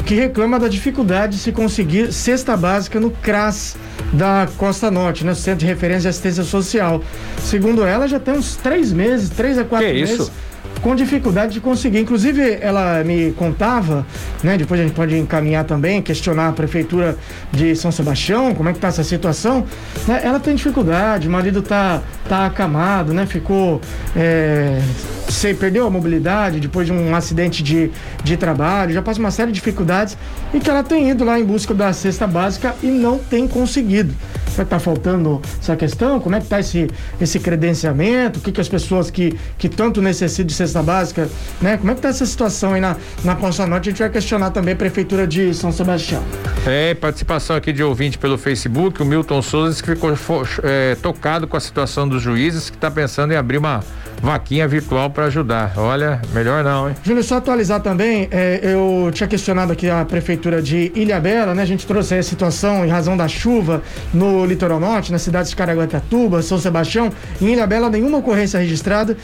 que 0.04 0.14
reclama 0.14 0.58
da 0.58 0.68
dificuldade 0.68 1.36
de 1.36 1.38
se 1.38 1.52
conseguir 1.52 2.12
cesta 2.12 2.56
básica 2.56 2.98
no 2.98 3.10
CRAS 3.10 3.76
da 4.12 4.48
Costa 4.56 4.90
Norte, 4.90 5.24
né? 5.24 5.34
Centro 5.34 5.60
de 5.60 5.66
Referência 5.66 6.08
e 6.08 6.10
Assistência 6.10 6.44
Social. 6.44 7.02
Segundo 7.38 7.84
ela, 7.84 8.08
já 8.08 8.18
tem 8.18 8.34
uns 8.34 8.56
três 8.56 8.92
meses, 8.92 9.30
três 9.30 9.58
a 9.58 9.64
quatro 9.64 9.86
que 9.86 9.92
meses. 9.92 10.20
Isso? 10.20 10.32
Com 10.80 10.94
dificuldade 10.94 11.52
de 11.52 11.60
conseguir. 11.60 12.00
Inclusive, 12.00 12.58
ela 12.60 13.02
me 13.04 13.32
contava, 13.32 14.06
né? 14.42 14.56
Depois 14.56 14.80
a 14.80 14.84
gente 14.84 14.94
pode 14.94 15.16
encaminhar 15.16 15.64
também, 15.64 16.00
questionar 16.02 16.48
a 16.48 16.52
prefeitura 16.52 17.16
de 17.52 17.74
São 17.74 17.90
Sebastião, 17.90 18.54
como 18.54 18.68
é 18.68 18.72
que 18.72 18.78
tá 18.78 18.88
essa 18.88 19.04
situação. 19.04 19.64
Né? 20.06 20.20
Ela 20.22 20.38
tem 20.40 20.54
dificuldade, 20.54 21.28
o 21.28 21.30
marido 21.30 21.62
tá 21.62 22.02
tá 22.28 22.46
acamado, 22.46 23.12
né? 23.12 23.26
Ficou. 23.26 23.80
É, 24.14 24.80
você 25.28 25.52
perdeu 25.52 25.86
a 25.86 25.90
mobilidade 25.90 26.60
depois 26.60 26.86
de 26.86 26.92
um 26.92 27.14
acidente 27.14 27.62
de, 27.62 27.90
de 28.22 28.36
trabalho, 28.36 28.92
já 28.92 29.02
passa 29.02 29.18
uma 29.18 29.30
série 29.30 29.50
de 29.50 29.56
dificuldades 29.56 30.16
e 30.54 30.60
que 30.60 30.70
ela 30.70 30.84
tem 30.84 31.10
ido 31.10 31.24
lá 31.24 31.38
em 31.38 31.44
busca 31.44 31.74
da 31.74 31.92
cesta 31.92 32.26
básica 32.26 32.74
e 32.82 32.86
não 32.86 33.18
tem 33.18 33.48
conseguido. 33.48 34.14
Vai 34.56 34.64
estar 34.64 34.76
tá 34.76 34.80
faltando 34.80 35.40
essa 35.60 35.76
questão? 35.76 36.18
Como 36.18 36.34
é 36.34 36.38
que 36.38 36.46
está 36.46 36.58
esse, 36.60 36.88
esse 37.20 37.38
credenciamento? 37.38 38.38
O 38.38 38.42
que, 38.42 38.52
que 38.52 38.60
as 38.60 38.68
pessoas 38.68 39.10
que, 39.10 39.38
que 39.58 39.68
tanto 39.68 40.00
necessitam 40.00 40.46
de 40.46 40.54
cesta 40.54 40.82
básica, 40.82 41.28
né? 41.60 41.76
Como 41.76 41.90
é 41.90 41.94
que 41.94 41.98
está 41.98 42.08
essa 42.08 42.26
situação 42.26 42.74
aí 42.74 42.80
na, 42.80 42.96
na 43.24 43.34
Costa 43.36 43.66
Norte? 43.66 43.88
A 43.88 43.92
gente 43.92 43.98
vai 43.98 44.10
questionar 44.10 44.50
também 44.50 44.74
a 44.74 44.76
Prefeitura 44.76 45.26
de 45.26 45.52
São 45.54 45.70
Sebastião. 45.70 46.22
É, 46.66 46.94
participação 46.94 47.54
aqui 47.54 47.72
de 47.72 47.82
ouvinte 47.82 48.18
pelo 48.18 48.38
Facebook, 48.38 49.02
o 49.02 49.04
Milton 49.04 49.42
Souza 49.42 49.82
que 49.82 49.94
ficou 49.94 50.14
é, 50.62 50.94
tocado 50.96 51.46
com 51.46 51.56
a 51.56 51.60
situação 51.60 52.08
dos 52.08 52.22
juízes, 52.22 52.70
que 52.70 52.76
está 52.76 52.90
pensando 52.90 53.32
em 53.32 53.36
abrir 53.36 53.58
uma 53.58 53.82
vaquinha 54.22 54.66
virtual 54.66 55.10
para 55.10 55.26
ajudar. 55.26 55.74
Olha, 55.76 56.20
melhor 56.32 56.64
não, 56.64 56.88
hein? 56.88 56.96
Júlio, 57.02 57.22
só 57.22 57.36
atualizar 57.36 57.80
também, 57.80 58.28
é, 58.30 58.60
eu 58.62 59.10
tinha 59.12 59.26
questionado 59.26 59.72
aqui 59.72 59.88
a 59.88 60.04
prefeitura 60.04 60.62
de 60.62 60.90
Ilhabela, 60.94 61.54
né? 61.54 61.62
A 61.62 61.66
gente 61.66 61.86
trouxe 61.86 62.14
aí 62.14 62.20
a 62.20 62.22
situação 62.22 62.84
em 62.84 62.88
razão 62.88 63.16
da 63.16 63.28
chuva 63.28 63.82
no 64.12 64.45
litoral 64.46 64.80
norte, 64.80 65.12
na 65.12 65.18
cidade 65.18 65.48
de 65.48 65.56
Caraguatatuba, 65.56 66.42
São 66.42 66.58
Sebastião. 66.58 67.10
Em 67.40 67.52
Ilhabela, 67.52 67.90
nenhuma 67.90 68.18
ocorrência 68.18 68.58
registrada. 68.58 69.16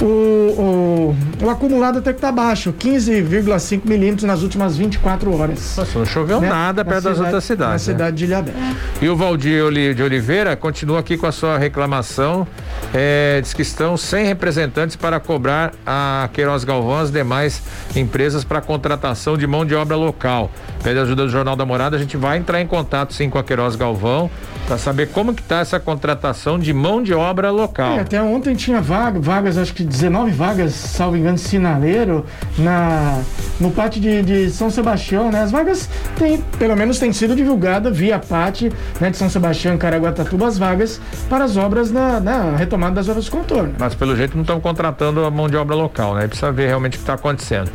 O, 0.00 0.04
o, 0.04 1.16
o 1.44 1.50
acumulado 1.50 1.98
até 1.98 2.12
que 2.12 2.20
tá 2.20 2.32
baixo, 2.32 2.72
15,5 2.72 3.82
milímetros 3.84 4.24
nas 4.24 4.42
últimas 4.42 4.76
24 4.76 5.36
horas. 5.36 5.76
Nossa, 5.76 5.98
não 5.98 6.06
choveu 6.06 6.40
né? 6.40 6.48
nada 6.48 6.84
perto 6.84 7.04
das 7.04 7.18
outras 7.20 7.44
cidades. 7.44 7.86
Na 7.86 7.92
né? 7.92 7.98
cidade 7.98 8.16
de 8.16 8.24
Ilhabela. 8.24 8.56
E 9.00 9.08
o 9.08 9.16
Valdir 9.16 9.94
de 9.94 10.02
Oliveira 10.02 10.56
continua 10.56 11.00
aqui 11.00 11.16
com 11.16 11.26
a 11.26 11.32
sua 11.32 11.58
reclamação. 11.58 12.46
É, 12.94 13.40
diz 13.42 13.52
que 13.52 13.62
estão 13.62 13.96
sem 13.96 14.24
representantes 14.24 14.96
para 14.96 15.20
cobrar 15.20 15.72
a 15.86 16.28
Queiroz 16.32 16.64
Galvão 16.64 16.98
as 16.98 17.10
demais 17.10 17.62
empresas 17.94 18.44
para 18.44 18.60
contratação 18.60 19.36
de 19.36 19.46
mão 19.46 19.64
de 19.64 19.74
obra 19.74 19.96
local. 19.96 20.50
Pede 20.82 20.98
ajuda 20.98 21.24
do 21.24 21.28
Jornal 21.30 21.56
da 21.56 21.66
Morada, 21.66 21.96
a 21.96 21.98
gente 21.98 22.16
vai 22.16 22.38
entrar 22.38 22.60
em 22.60 22.66
contato 22.66 23.14
sim 23.14 23.28
com 23.28 23.38
a 23.38 23.44
Queiroz 23.44 23.76
Galvão 23.76 24.30
para 24.70 24.78
saber 24.78 25.08
como 25.08 25.34
que 25.34 25.42
tá 25.42 25.58
essa 25.58 25.80
contratação 25.80 26.56
de 26.56 26.72
mão 26.72 27.02
de 27.02 27.12
obra 27.12 27.50
local. 27.50 27.94
É, 27.94 28.00
até 28.02 28.22
ontem 28.22 28.54
tinha 28.54 28.80
vaga, 28.80 29.18
vagas, 29.18 29.58
acho 29.58 29.74
que 29.74 29.82
19 29.82 30.30
vagas, 30.30 30.72
salvo 30.74 31.16
engano, 31.16 31.36
sinaleiro 31.36 32.24
na 32.56 33.20
no 33.58 33.72
pátio 33.72 34.00
de, 34.00 34.22
de 34.22 34.50
São 34.50 34.70
Sebastião, 34.70 35.32
né? 35.32 35.42
As 35.42 35.50
vagas 35.50 35.88
têm, 36.16 36.40
pelo 36.56 36.76
menos 36.76 37.00
tem 37.00 37.12
sido 37.12 37.34
divulgada 37.34 37.90
via 37.90 38.20
pátio, 38.20 38.72
né, 39.00 39.10
de 39.10 39.16
São 39.16 39.28
Sebastião, 39.28 39.76
Caraguatatuba, 39.76 40.46
as 40.46 40.56
vagas 40.56 41.00
para 41.28 41.42
as 41.42 41.56
obras 41.56 41.90
na, 41.90 42.20
na 42.20 42.54
retomada 42.56 42.94
das 42.94 43.08
obras 43.08 43.24
de 43.24 43.30
contorno. 43.32 43.74
Mas 43.76 43.96
pelo 43.96 44.14
jeito 44.14 44.36
não 44.36 44.42
estão 44.42 44.60
contratando 44.60 45.24
a 45.24 45.30
mão 45.32 45.48
de 45.48 45.56
obra 45.56 45.74
local, 45.74 46.14
né? 46.14 46.28
Precisa 46.28 46.52
ver 46.52 46.68
realmente 46.68 46.94
o 46.94 46.98
que 46.98 47.02
está 47.02 47.14
acontecendo. 47.14 47.72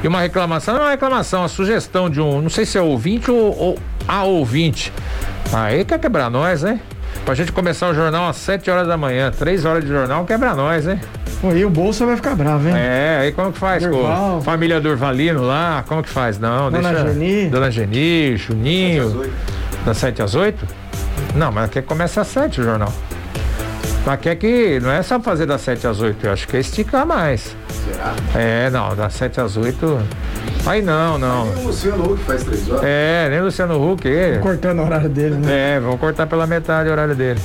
E 0.00 0.06
uma 0.06 0.20
reclamação, 0.20 0.74
não 0.74 0.82
é 0.82 0.84
uma 0.84 0.90
reclamação, 0.92 1.42
uma 1.42 1.48
sugestão 1.48 2.08
de 2.08 2.20
um, 2.20 2.40
não 2.40 2.50
sei 2.50 2.64
se 2.64 2.78
é 2.78 2.80
ouvinte 2.80 3.32
ou, 3.32 3.58
ou 3.58 3.78
a 4.06 4.24
ouvinte. 4.24 4.92
Aí 5.52 5.84
quer 5.84 5.98
quebrar 5.98 6.30
nós, 6.30 6.62
né? 6.62 6.80
Pra 7.24 7.34
gente 7.34 7.50
começar 7.50 7.88
o 7.88 7.94
jornal 7.94 8.28
às 8.28 8.36
7 8.36 8.70
horas 8.70 8.86
da 8.86 8.96
manhã, 8.96 9.30
3 9.36 9.64
horas 9.64 9.84
de 9.84 9.90
jornal, 9.90 10.24
quebra 10.24 10.54
nós, 10.54 10.86
hein? 10.86 11.00
Pô, 11.40 11.52
e 11.52 11.64
o 11.64 11.70
Bolsa 11.70 12.06
vai 12.06 12.16
ficar 12.16 12.34
bravo, 12.34 12.68
hein? 12.68 12.74
É, 12.76 13.18
aí 13.22 13.32
como 13.32 13.52
que 13.52 13.58
faz, 13.58 13.82
Durval. 13.82 14.40
Família 14.42 14.80
Durvalino 14.80 15.42
lá, 15.42 15.84
como 15.86 16.02
que 16.02 16.08
faz? 16.08 16.38
Não, 16.38 16.70
Dona 16.70 16.92
deixa. 16.92 17.12
Geni. 17.12 17.48
Dona 17.48 17.70
Geni, 17.70 18.36
Juninho. 18.36 19.30
Das 19.84 19.98
7 19.98 20.22
às 20.22 20.34
8? 20.34 20.66
Não, 21.34 21.52
mas 21.52 21.64
aqui 21.64 21.82
começa 21.82 22.20
às 22.20 22.28
7 22.28 22.60
o 22.60 22.64
jornal. 22.64 22.92
Mas 24.04 24.20
quer 24.20 24.36
que 24.36 24.78
não 24.80 24.90
é 24.90 25.02
só 25.02 25.18
fazer 25.18 25.46
das 25.46 25.60
7 25.62 25.86
às 25.86 26.00
8, 26.00 26.26
eu 26.26 26.32
acho 26.32 26.46
que 26.46 26.56
é 26.56 26.60
esticar 26.60 27.04
mais. 27.04 27.56
Será? 27.68 28.14
É, 28.34 28.70
não, 28.70 28.94
das 28.94 29.14
7 29.14 29.40
às 29.40 29.56
8. 29.56 29.98
Aí 30.66 30.82
não, 30.82 31.16
não. 31.16 31.46
Nem 31.46 31.64
o 31.64 31.66
Luciano 31.68 32.12
Huck 32.12 32.22
faz 32.24 32.42
3 32.42 32.70
horas. 32.70 32.84
É, 32.84 33.28
nem 33.30 33.40
o 33.40 33.44
Luciano 33.44 33.92
Huck. 33.92 34.06
Ele. 34.06 34.38
Cortando 34.38 34.80
o 34.80 34.84
horário 34.84 35.08
dele, 35.08 35.36
né? 35.36 35.76
É, 35.76 35.80
vamos 35.80 36.00
cortar 36.00 36.26
pela 36.26 36.46
metade 36.46 36.88
o 36.88 36.92
horário 36.92 37.14
dele. 37.14 37.40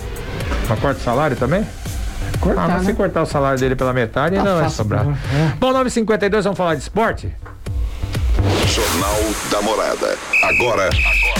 Mas 0.68 0.80
corta 0.80 1.00
o 1.00 1.04
salário 1.04 1.36
também? 1.36 1.66
Cortar, 2.40 2.64
ah, 2.64 2.68
mas 2.70 2.82
né? 2.82 2.90
se 2.90 2.94
cortar 2.96 3.22
o 3.22 3.26
salário 3.26 3.60
dele 3.60 3.76
pela 3.76 3.94
metade, 3.94 4.36
tá 4.36 4.42
ainda 4.42 4.56
vai 4.56 4.70
sobrar. 4.70 5.06
Né? 5.06 5.16
É. 5.34 5.58
Bom, 5.60 5.72
9h52, 5.72 6.42
vamos 6.42 6.58
falar 6.58 6.74
de 6.74 6.82
esporte? 6.82 7.32
Jornal 8.72 9.20
da 9.52 9.62
Morada. 9.62 10.18
Agora 10.44 10.90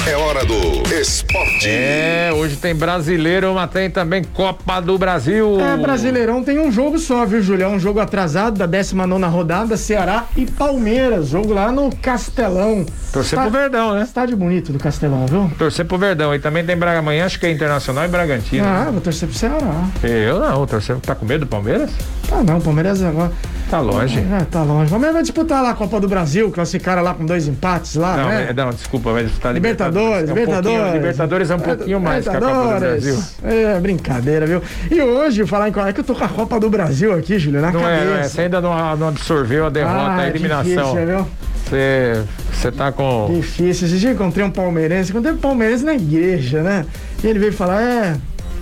é 0.06 0.16
hora 0.18 0.46
do 0.46 0.84
esporte. 0.94 1.66
É, 1.66 2.30
hoje 2.36 2.58
tem 2.58 2.76
brasileiro, 2.76 3.54
mas 3.54 3.72
tem 3.72 3.90
também 3.90 4.22
Copa 4.22 4.82
do 4.82 4.98
Brasil. 4.98 5.58
É, 5.62 5.78
Brasileirão 5.78 6.44
tem 6.44 6.60
um 6.60 6.70
jogo 6.70 7.00
só, 7.00 7.26
viu, 7.26 7.42
Julião? 7.42 7.76
Um 7.76 7.80
jogo 7.80 8.02
atrasado 8.02 8.58
da 8.58 8.66
19 8.66 9.24
rodada, 9.28 9.78
Ceará 9.78 10.26
e 10.36 10.46
Palmeiras. 10.46 11.30
Jogo 11.30 11.54
lá 11.54 11.72
no 11.72 11.96
Castelão. 11.96 12.86
Torcer 13.14 13.40
Está... 13.40 13.50
pro 13.50 13.60
Verdão, 13.60 13.94
né? 13.94 14.02
Estádio 14.02 14.36
bonito 14.36 14.74
do 14.74 14.80
Castelão, 14.80 15.26
viu? 15.26 15.50
Torcer 15.58 15.86
pro 15.86 15.98
Verdão. 15.98 16.36
E 16.36 16.40
também 16.40 16.66
tem 16.66 16.76
Braga 16.76 17.00
amanhã, 17.00 17.26
acho 17.26 17.40
que 17.40 17.46
é 17.46 17.52
Internacional 17.52 18.04
e 18.04 18.08
Bragantino. 18.10 18.66
Ah, 18.66 18.86
né? 18.86 18.92
vou 18.92 19.00
torcer 19.00 19.30
pro 19.30 19.38
Ceará. 19.38 19.88
Eu 20.04 20.38
não, 20.38 20.68
torcer. 20.68 20.98
Tá 20.98 21.16
com 21.16 21.26
medo 21.26 21.46
do 21.46 21.48
Palmeiras? 21.48 21.92
Ah, 22.30 22.44
não, 22.44 22.60
Palmeiras 22.60 23.02
agora. 23.02 23.32
Tá 23.70 23.80
longe. 23.80 24.20
É, 24.20 24.46
tá 24.46 24.64
longe. 24.64 24.90
Palmeiras 24.90 25.14
vai 25.14 25.24
disputar 25.24 25.64
lá 25.64 25.72
a 25.72 25.74
Copa 25.74 26.00
do 26.00 26.08
Brasil, 26.08 26.52
classificaram 26.52 27.02
lá 27.02 27.14
com 27.14 27.26
dois 27.26 27.48
empates 27.48 27.96
lá, 27.96 28.18
não, 28.18 28.28
né? 28.28 28.48
É, 28.50 28.54
não, 28.54 28.70
desculpa, 28.72 29.12
vai 29.12 29.24
disputar 29.24 29.54
Libertadores. 29.54 30.30
Libertadores, 30.30 30.80
é 30.80 30.90
um 30.90 30.94
Libertadores 30.94 31.52
é 31.52 31.56
um 31.56 31.60
pouquinho 31.60 32.00
mais 32.00 32.28
que 32.28 32.36
a 32.36 32.40
Copa 32.40 32.74
do 32.74 32.80
Brasil. 32.80 33.24
É, 33.44 33.80
brincadeira, 33.80 34.46
viu? 34.46 34.62
E 34.90 35.02
hoje, 35.02 35.46
falar 35.46 35.70
em 35.70 35.74
é 35.88 35.94
que 35.94 36.00
eu 36.00 36.04
tô 36.04 36.14
com 36.14 36.24
a 36.24 36.30
Copa 36.30 36.60
do 36.60 36.70
Brasil 36.70 37.14
aqui, 37.14 37.40
Júlio, 37.40 37.62
na 37.62 37.72
não 37.72 37.82
cabeça. 37.82 38.04
É, 38.04 38.24
você 38.24 38.42
ainda 38.42 38.62
não, 38.62 38.98
não 38.98 39.08
absorveu 39.10 39.66
a 39.66 39.70
derrota, 39.70 39.96
ah, 39.96 40.18
a 40.18 40.28
eliminação. 40.28 40.94
Difícil, 40.94 41.06
viu? 41.06 41.28
Você, 41.66 42.24
você 42.52 42.72
tá 42.72 42.92
com. 42.92 43.32
Difícil. 43.34 43.88
Esse 43.88 43.98
dia 43.98 44.12
encontrei 44.12 44.46
um 44.46 44.52
palmeirense, 44.52 45.12
encontrei 45.12 45.34
um 45.34 45.38
palmeirense 45.38 45.86
na 45.86 45.94
igreja, 45.94 46.62
né? 46.62 46.86
E 47.24 47.28
ele 47.28 47.40
veio 47.40 47.54
falar, 47.54 47.82
é, 47.82 48.16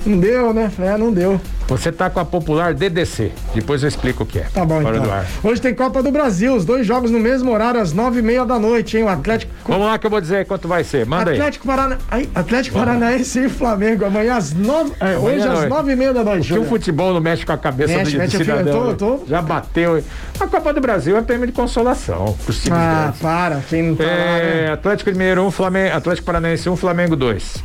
não 0.06 0.20
deu, 0.20 0.54
né? 0.54 0.72
É, 0.80 0.98
não 0.98 1.12
deu. 1.12 1.40
Você 1.68 1.92
tá 1.92 2.10
com 2.10 2.20
a 2.20 2.26
popular 2.26 2.74
DDC. 2.74 3.32
Depois 3.54 3.84
eu 3.84 3.90
explico 3.90 4.24
o 4.24 4.26
que 4.26 4.40
é. 4.40 4.48
Tá 4.52 4.66
bom, 4.66 4.82
Fora 4.82 4.98
então. 4.98 5.26
Hoje 5.44 5.62
tem 5.62 5.74
Copa 5.76 6.02
do 6.02 6.12
Brasil, 6.12 6.56
os 6.56 6.66
dois 6.66 6.86
jogos 6.86 7.12
no 7.12 7.20
mesmo 7.20 7.52
horário, 7.52 7.80
às 7.80 7.94
nove 7.94 8.20
e 8.20 8.22
meia 8.24 8.44
da 8.44 8.58
noite, 8.58 8.98
hein? 8.98 9.04
O 9.04 9.08
Atlético. 9.08 9.52
Vamos 9.68 9.86
lá 9.86 10.00
que 10.00 10.06
eu 10.08 10.10
vou 10.10 10.20
dizer 10.20 10.46
quanto 10.48 10.68
vai 10.68 10.84
ser. 10.84 11.06
Manda 11.06 11.32
Atlético 11.32 11.70
aí. 11.70 11.76
Parana... 11.76 11.98
Atlético 12.34 12.80
Paranaense 12.80 13.46
e 13.46 13.50
Flamengo. 13.50 14.04
Amanhã 14.06 14.38
às 14.38 14.52
nove. 14.52 14.94
É, 15.00 15.16
hoje 15.16 15.48
às 15.48 15.70
nove 15.70 15.92
e 15.92 15.96
meia 15.96 16.12
da 16.12 16.24
noite. 16.24 16.48
Porque 16.48 16.60
o 16.60 16.68
futebol 16.68 17.14
não 17.14 17.22
mexe 17.22 17.46
com 17.46 17.52
a 17.52 17.58
cabeça 17.58 17.98
mexe, 17.98 18.14
do, 18.14 18.18
mexe 18.18 18.38
do 18.38 18.44
cidadão. 18.44 18.96
Tô, 18.96 19.18
tô... 19.18 19.26
Já 19.28 19.42
bateu. 19.42 20.04
A 20.40 20.48
Copa 20.48 20.74
do 20.74 20.82
Brasil 20.82 21.16
é 21.18 21.22
prêmio 21.22 21.46
de 21.46 21.54
consolação. 21.54 22.36
ah, 22.72 23.02
grandes. 23.04 23.22
para. 23.22 23.60
Quem 23.70 23.84
não 23.84 23.96
tá 23.96 24.04
é, 24.06 24.08
lá, 24.08 24.66
né? 24.66 24.72
Atlético 24.74 25.12
Mineiro 25.12 25.44
1, 25.44 25.46
um, 25.46 25.52
Flamengo, 25.52 25.96
Atlético 25.96 26.26
Paranaense 26.26 26.68
1, 26.68 26.74
um, 26.74 26.76
Flamengo 26.76 27.16
2. 27.16 27.64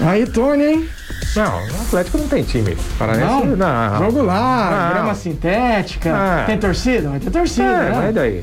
Aí, 0.00 0.26
Tony, 0.26 0.64
hein? 0.64 0.88
Não, 1.36 1.66
o 1.66 1.82
Atlético 1.82 2.18
não 2.18 2.28
tem 2.28 2.42
time. 2.42 2.76
Paranaense, 2.98 3.46
não, 3.46 3.56
não. 3.56 3.98
Jogo 3.98 4.22
lá, 4.22 4.70
não. 4.70 4.94
grama 4.94 5.14
sintética. 5.14 6.10
Ah. 6.14 6.44
Tem 6.46 6.58
torcida? 6.58 7.10
Vai 7.10 7.20
ter 7.20 7.30
torcida. 7.30 7.66
É, 7.66 7.90
né? 7.90 7.90
Vai 7.90 8.12
daí. 8.12 8.40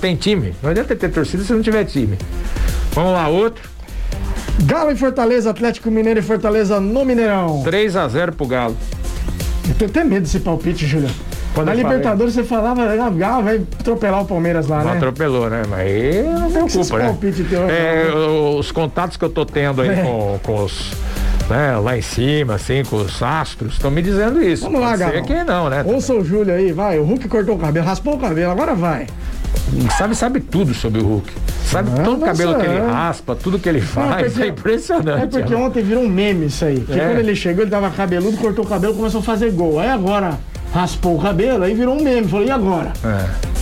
Tem 0.00 0.16
time. 0.16 0.54
Não 0.62 0.70
adianta 0.70 0.96
ter 0.96 1.10
torcida 1.10 1.44
se 1.44 1.52
não 1.52 1.62
tiver 1.62 1.84
time. 1.84 2.18
Vamos 2.92 3.12
lá, 3.12 3.28
outro. 3.28 3.68
Galo 4.64 4.90
e 4.90 4.96
Fortaleza, 4.96 5.50
Atlético 5.50 5.90
Mineiro 5.90 6.18
e 6.18 6.22
Fortaleza 6.22 6.80
no 6.80 7.04
Mineirão. 7.04 7.62
3 7.62 7.94
a 7.96 8.08
0 8.08 8.32
pro 8.32 8.46
Galo. 8.46 8.76
Eu 9.68 9.74
tenho 9.74 9.90
até 9.90 10.02
medo 10.02 10.22
desse 10.22 10.40
palpite, 10.40 10.86
Julião. 10.86 11.10
Quando 11.54 11.68
Na 11.68 11.74
Libertadores 11.74 12.34
você 12.34 12.44
falava, 12.44 12.82
ah, 12.82 13.10
Galo 13.10 13.44
vai 13.44 13.56
atropelar 13.56 14.22
o 14.22 14.26
Palmeiras 14.26 14.66
lá, 14.66 14.78
não 14.78 14.90
né? 14.90 14.96
Atropelou, 14.96 15.48
né? 15.48 15.62
Mas 15.68 15.80
aí 15.80 16.22
não 16.22 16.50
tem 16.50 16.68
culpa, 16.68 16.98
né? 16.98 17.16
Teu, 17.48 17.70
é, 17.70 18.58
os 18.58 18.70
contatos 18.70 19.16
que 19.16 19.24
eu 19.24 19.30
tô 19.30 19.44
tendo 19.46 19.80
aí 19.80 19.88
é. 19.88 20.02
com, 20.02 20.40
com 20.42 20.64
os 20.64 20.92
né, 21.48 21.76
lá 21.76 21.96
em 21.96 22.02
cima, 22.02 22.54
assim, 22.54 22.82
com 22.84 22.96
os 22.96 23.22
astros, 23.22 23.74
estão 23.74 23.90
me 23.90 24.02
dizendo 24.02 24.42
isso. 24.42 24.64
Vamos 24.64 24.80
lá, 24.80 24.96
Galo. 24.96 25.22
que 25.22 25.44
não, 25.44 25.68
né? 25.68 25.82
Ouça 25.86 26.14
o 26.14 26.24
Júlio 26.24 26.54
aí, 26.54 26.72
vai. 26.72 26.98
O 26.98 27.04
Hulk 27.04 27.28
cortou 27.28 27.54
o 27.54 27.58
cabelo, 27.58 27.86
raspou 27.86 28.14
o 28.14 28.18
cabelo, 28.18 28.50
agora 28.52 28.74
vai. 28.74 29.06
Sabe, 29.96 30.14
sabe 30.14 30.40
tudo 30.40 30.74
sobre 30.74 31.00
o 31.00 31.06
Hulk. 31.06 31.32
Sabe 31.64 31.90
não, 31.90 32.04
todo 32.04 32.22
o 32.22 32.24
cabelo 32.24 32.54
que 32.54 32.66
ele 32.66 32.78
raspa, 32.80 33.34
tudo 33.34 33.58
que 33.58 33.68
ele 33.68 33.80
faz. 33.80 34.08
Não, 34.08 34.30
porque, 34.30 34.42
é 34.42 34.46
impressionante. 34.48 35.22
É 35.22 35.26
porque 35.26 35.54
ontem 35.54 35.82
virou 35.82 36.04
um 36.04 36.08
meme 36.08 36.46
isso 36.46 36.64
aí. 36.64 36.80
Que 36.80 36.98
é. 36.98 37.06
quando 37.06 37.18
ele 37.18 37.34
chegou, 37.34 37.62
ele 37.62 37.70
tava 37.70 37.90
cabeludo, 37.90 38.36
cortou 38.36 38.64
o 38.64 38.68
cabelo 38.68 38.94
começou 38.94 39.20
a 39.20 39.24
fazer 39.24 39.50
gol. 39.50 39.80
Aí 39.80 39.88
agora 39.88 40.38
raspou 40.72 41.16
o 41.16 41.20
cabelo, 41.20 41.64
aí 41.64 41.74
virou 41.74 41.98
um 41.98 42.02
meme. 42.02 42.28
Falei, 42.28 42.48
e 42.48 42.50
agora? 42.50 42.92
É. 43.04 43.55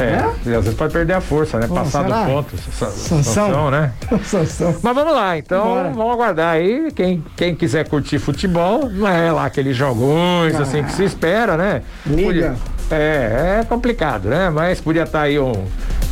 É, 0.00 0.50
é? 0.50 0.56
às 0.56 0.64
vezes 0.64 0.74
pode 0.74 0.92
perder 0.92 1.14
a 1.14 1.20
força, 1.20 1.58
né? 1.58 1.66
Pô, 1.66 1.74
Passar 1.74 2.04
será? 2.04 2.24
do 2.24 2.30
ponto. 2.30 2.56
Sansão. 2.56 3.22
Sansão, 3.22 3.70
né? 3.70 3.92
Sansão. 4.24 4.74
Mas 4.82 4.94
vamos 4.94 5.14
lá, 5.14 5.38
então 5.38 5.64
Bora. 5.64 5.90
vamos 5.90 6.12
aguardar 6.12 6.54
aí. 6.54 6.90
Quem, 6.94 7.24
quem 7.36 7.54
quiser 7.54 7.88
curtir 7.88 8.18
futebol, 8.18 8.88
não 8.88 9.08
é 9.08 9.32
lá 9.32 9.46
aqueles 9.46 9.76
jogões 9.76 10.54
ah. 10.56 10.62
assim 10.62 10.82
que 10.82 10.92
se 10.92 11.04
espera, 11.04 11.56
né? 11.56 11.82
Liga. 12.06 12.56
É, 12.90 13.60
é 13.60 13.64
complicado, 13.68 14.28
né? 14.28 14.50
Mas 14.50 14.80
podia 14.80 15.02
estar 15.02 15.20
tá 15.20 15.24
aí 15.24 15.38
um, 15.38 15.52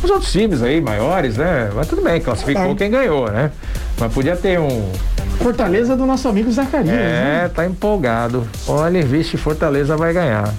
os 0.03 0.09
outros 0.09 0.31
times 0.31 0.61
aí 0.61 0.81
maiores, 0.81 1.37
né? 1.37 1.69
Mas 1.73 1.87
tudo 1.87 2.01
bem, 2.01 2.19
classificou 2.19 2.69
tá 2.69 2.75
quem 2.75 2.91
ganhou, 2.91 3.29
né? 3.31 3.51
Mas 3.97 4.13
podia 4.13 4.35
ter 4.35 4.59
um 4.59 4.91
Fortaleza 5.39 5.95
do 5.95 6.05
nosso 6.05 6.27
amigo 6.27 6.51
Zacarias. 6.51 6.95
É, 6.95 7.43
né? 7.43 7.51
tá 7.53 7.65
empolgado. 7.65 8.47
Olha, 8.67 9.03
vixe, 9.03 9.37
Fortaleza 9.37 9.95
vai 9.95 10.13
ganhar. 10.13 10.51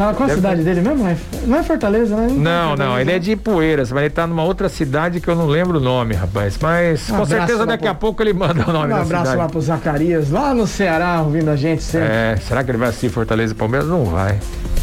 Tá, 0.00 0.14
qual 0.14 0.30
a 0.30 0.34
cidade 0.34 0.62
dele 0.62 0.80
mesmo? 0.80 1.14
Não 1.46 1.58
é 1.58 1.62
Fortaleza, 1.62 2.16
né? 2.16 2.28
Não, 2.34 2.74
não, 2.74 2.98
ele 2.98 3.12
é 3.12 3.18
de 3.18 3.32
Ipueiras, 3.32 3.92
mas 3.92 4.02
ele 4.04 4.10
tá 4.10 4.26
numa 4.26 4.42
outra 4.42 4.66
cidade 4.66 5.20
que 5.20 5.28
eu 5.28 5.34
não 5.34 5.44
lembro 5.46 5.76
o 5.76 5.80
nome, 5.80 6.14
rapaz. 6.14 6.56
Mas 6.58 7.02
Um 7.10 7.16
com 7.16 7.22
abraço 7.22 7.30
certeza 7.32 7.66
daqui 7.66 7.82
pro- 7.82 7.92
a 7.92 7.94
pouco 7.94 8.22
ele 8.22 8.32
manda 8.32 8.64
o 8.66 8.72
nome 8.72 8.86
Um 8.86 8.96
da 8.96 9.02
abraço 9.02 9.24
cidade. 9.24 9.36
lá 9.36 9.46
pro 9.50 9.60
Zacarias, 9.60 10.30
lá 10.30 10.54
no 10.54 10.66
Ceará, 10.66 11.20
ouvindo 11.22 11.50
a 11.50 11.56
gente 11.56 11.82
sempre. 11.82 12.08
É, 12.08 12.36
será 12.48 12.64
que 12.64 12.70
ele 12.70 12.78
vai 12.78 12.88
assistir 12.88 13.10
Fortaleza 13.10 13.52
e 13.52 13.56
Palmeiras? 13.56 13.86
Não 13.90 14.06
vai. 14.06 14.38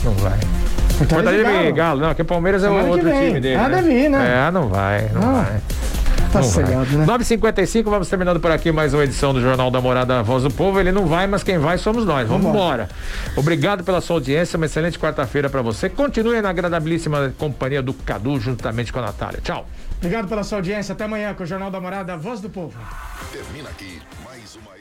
Não 0.06 0.14
vai. 0.14 0.38
Fortaleza 1.00 1.08
Fortaleza 1.16 1.50
e 1.50 1.64
Galo. 1.64 1.74
Galo, 1.76 2.02
não, 2.02 2.14
que 2.14 2.22
o 2.22 2.26
Palmeiras 2.26 2.64
é 2.64 2.70
o 2.70 2.88
outro 2.88 3.10
time 3.10 3.40
dele. 3.40 3.56
Ah, 3.56 3.70
né? 3.70 3.76
deve 3.78 3.92
ir, 3.94 4.10
né? 4.10 4.46
É, 4.48 4.52
não 4.52 4.68
vai, 4.68 5.10
não 5.14 5.22
Ah, 5.22 5.44
vai. 5.44 5.62
Tá 6.32 6.42
Não 6.42 6.50
vai. 6.50 6.64
né? 6.64 7.06
9h55, 7.06 7.84
vamos 7.86 8.10
terminando 8.10 8.40
por 8.40 8.52
aqui 8.52 8.72
mais 8.72 8.94
uma 8.94 9.04
edição 9.04 9.34
do 9.34 9.42
Jornal 9.42 9.72
da 9.72 9.80
Morada 9.80 10.22
Voz 10.24 10.44
do 10.44 10.52
Povo. 10.52 10.80
Ele 10.80 10.92
não 10.92 11.06
vai, 11.06 11.26
mas 11.28 11.42
quem 11.44 11.58
vai 11.58 11.78
somos 11.78 12.06
nós. 12.06 12.28
Vamos 12.28 12.48
embora. 12.48 12.90
Obrigado 13.36 13.84
pela 13.84 14.02
sua 14.02 14.18
audiência, 14.18 14.58
uma 14.58 14.66
excelente 14.66 15.00
quarta-feira 15.00 15.50
para 15.50 15.62
você. 15.62 15.90
Continue 15.90 16.42
na 16.42 16.50
agradabilíssima 16.50 17.34
companhia 17.38 17.82
do 17.82 17.94
Cadu, 17.94 18.40
juntamente 18.40 18.92
com 18.92 19.00
a 19.00 19.04
Natália. 19.04 19.40
Tchau. 19.42 19.66
Obrigado 19.98 20.28
pela 20.28 20.44
sua 20.44 20.58
audiência. 20.60 20.94
Até 20.94 21.06
amanhã 21.06 21.34
com 21.34 21.44
o 21.44 21.46
Jornal 21.46 21.72
da 21.72 21.80
Morada, 21.80 22.18
Voz 22.18 22.42
do 22.42 22.50
Povo. 22.50 22.78
Termina 23.32 23.70
aqui 23.70 24.00
mais 24.24 24.56
uma. 24.56 24.77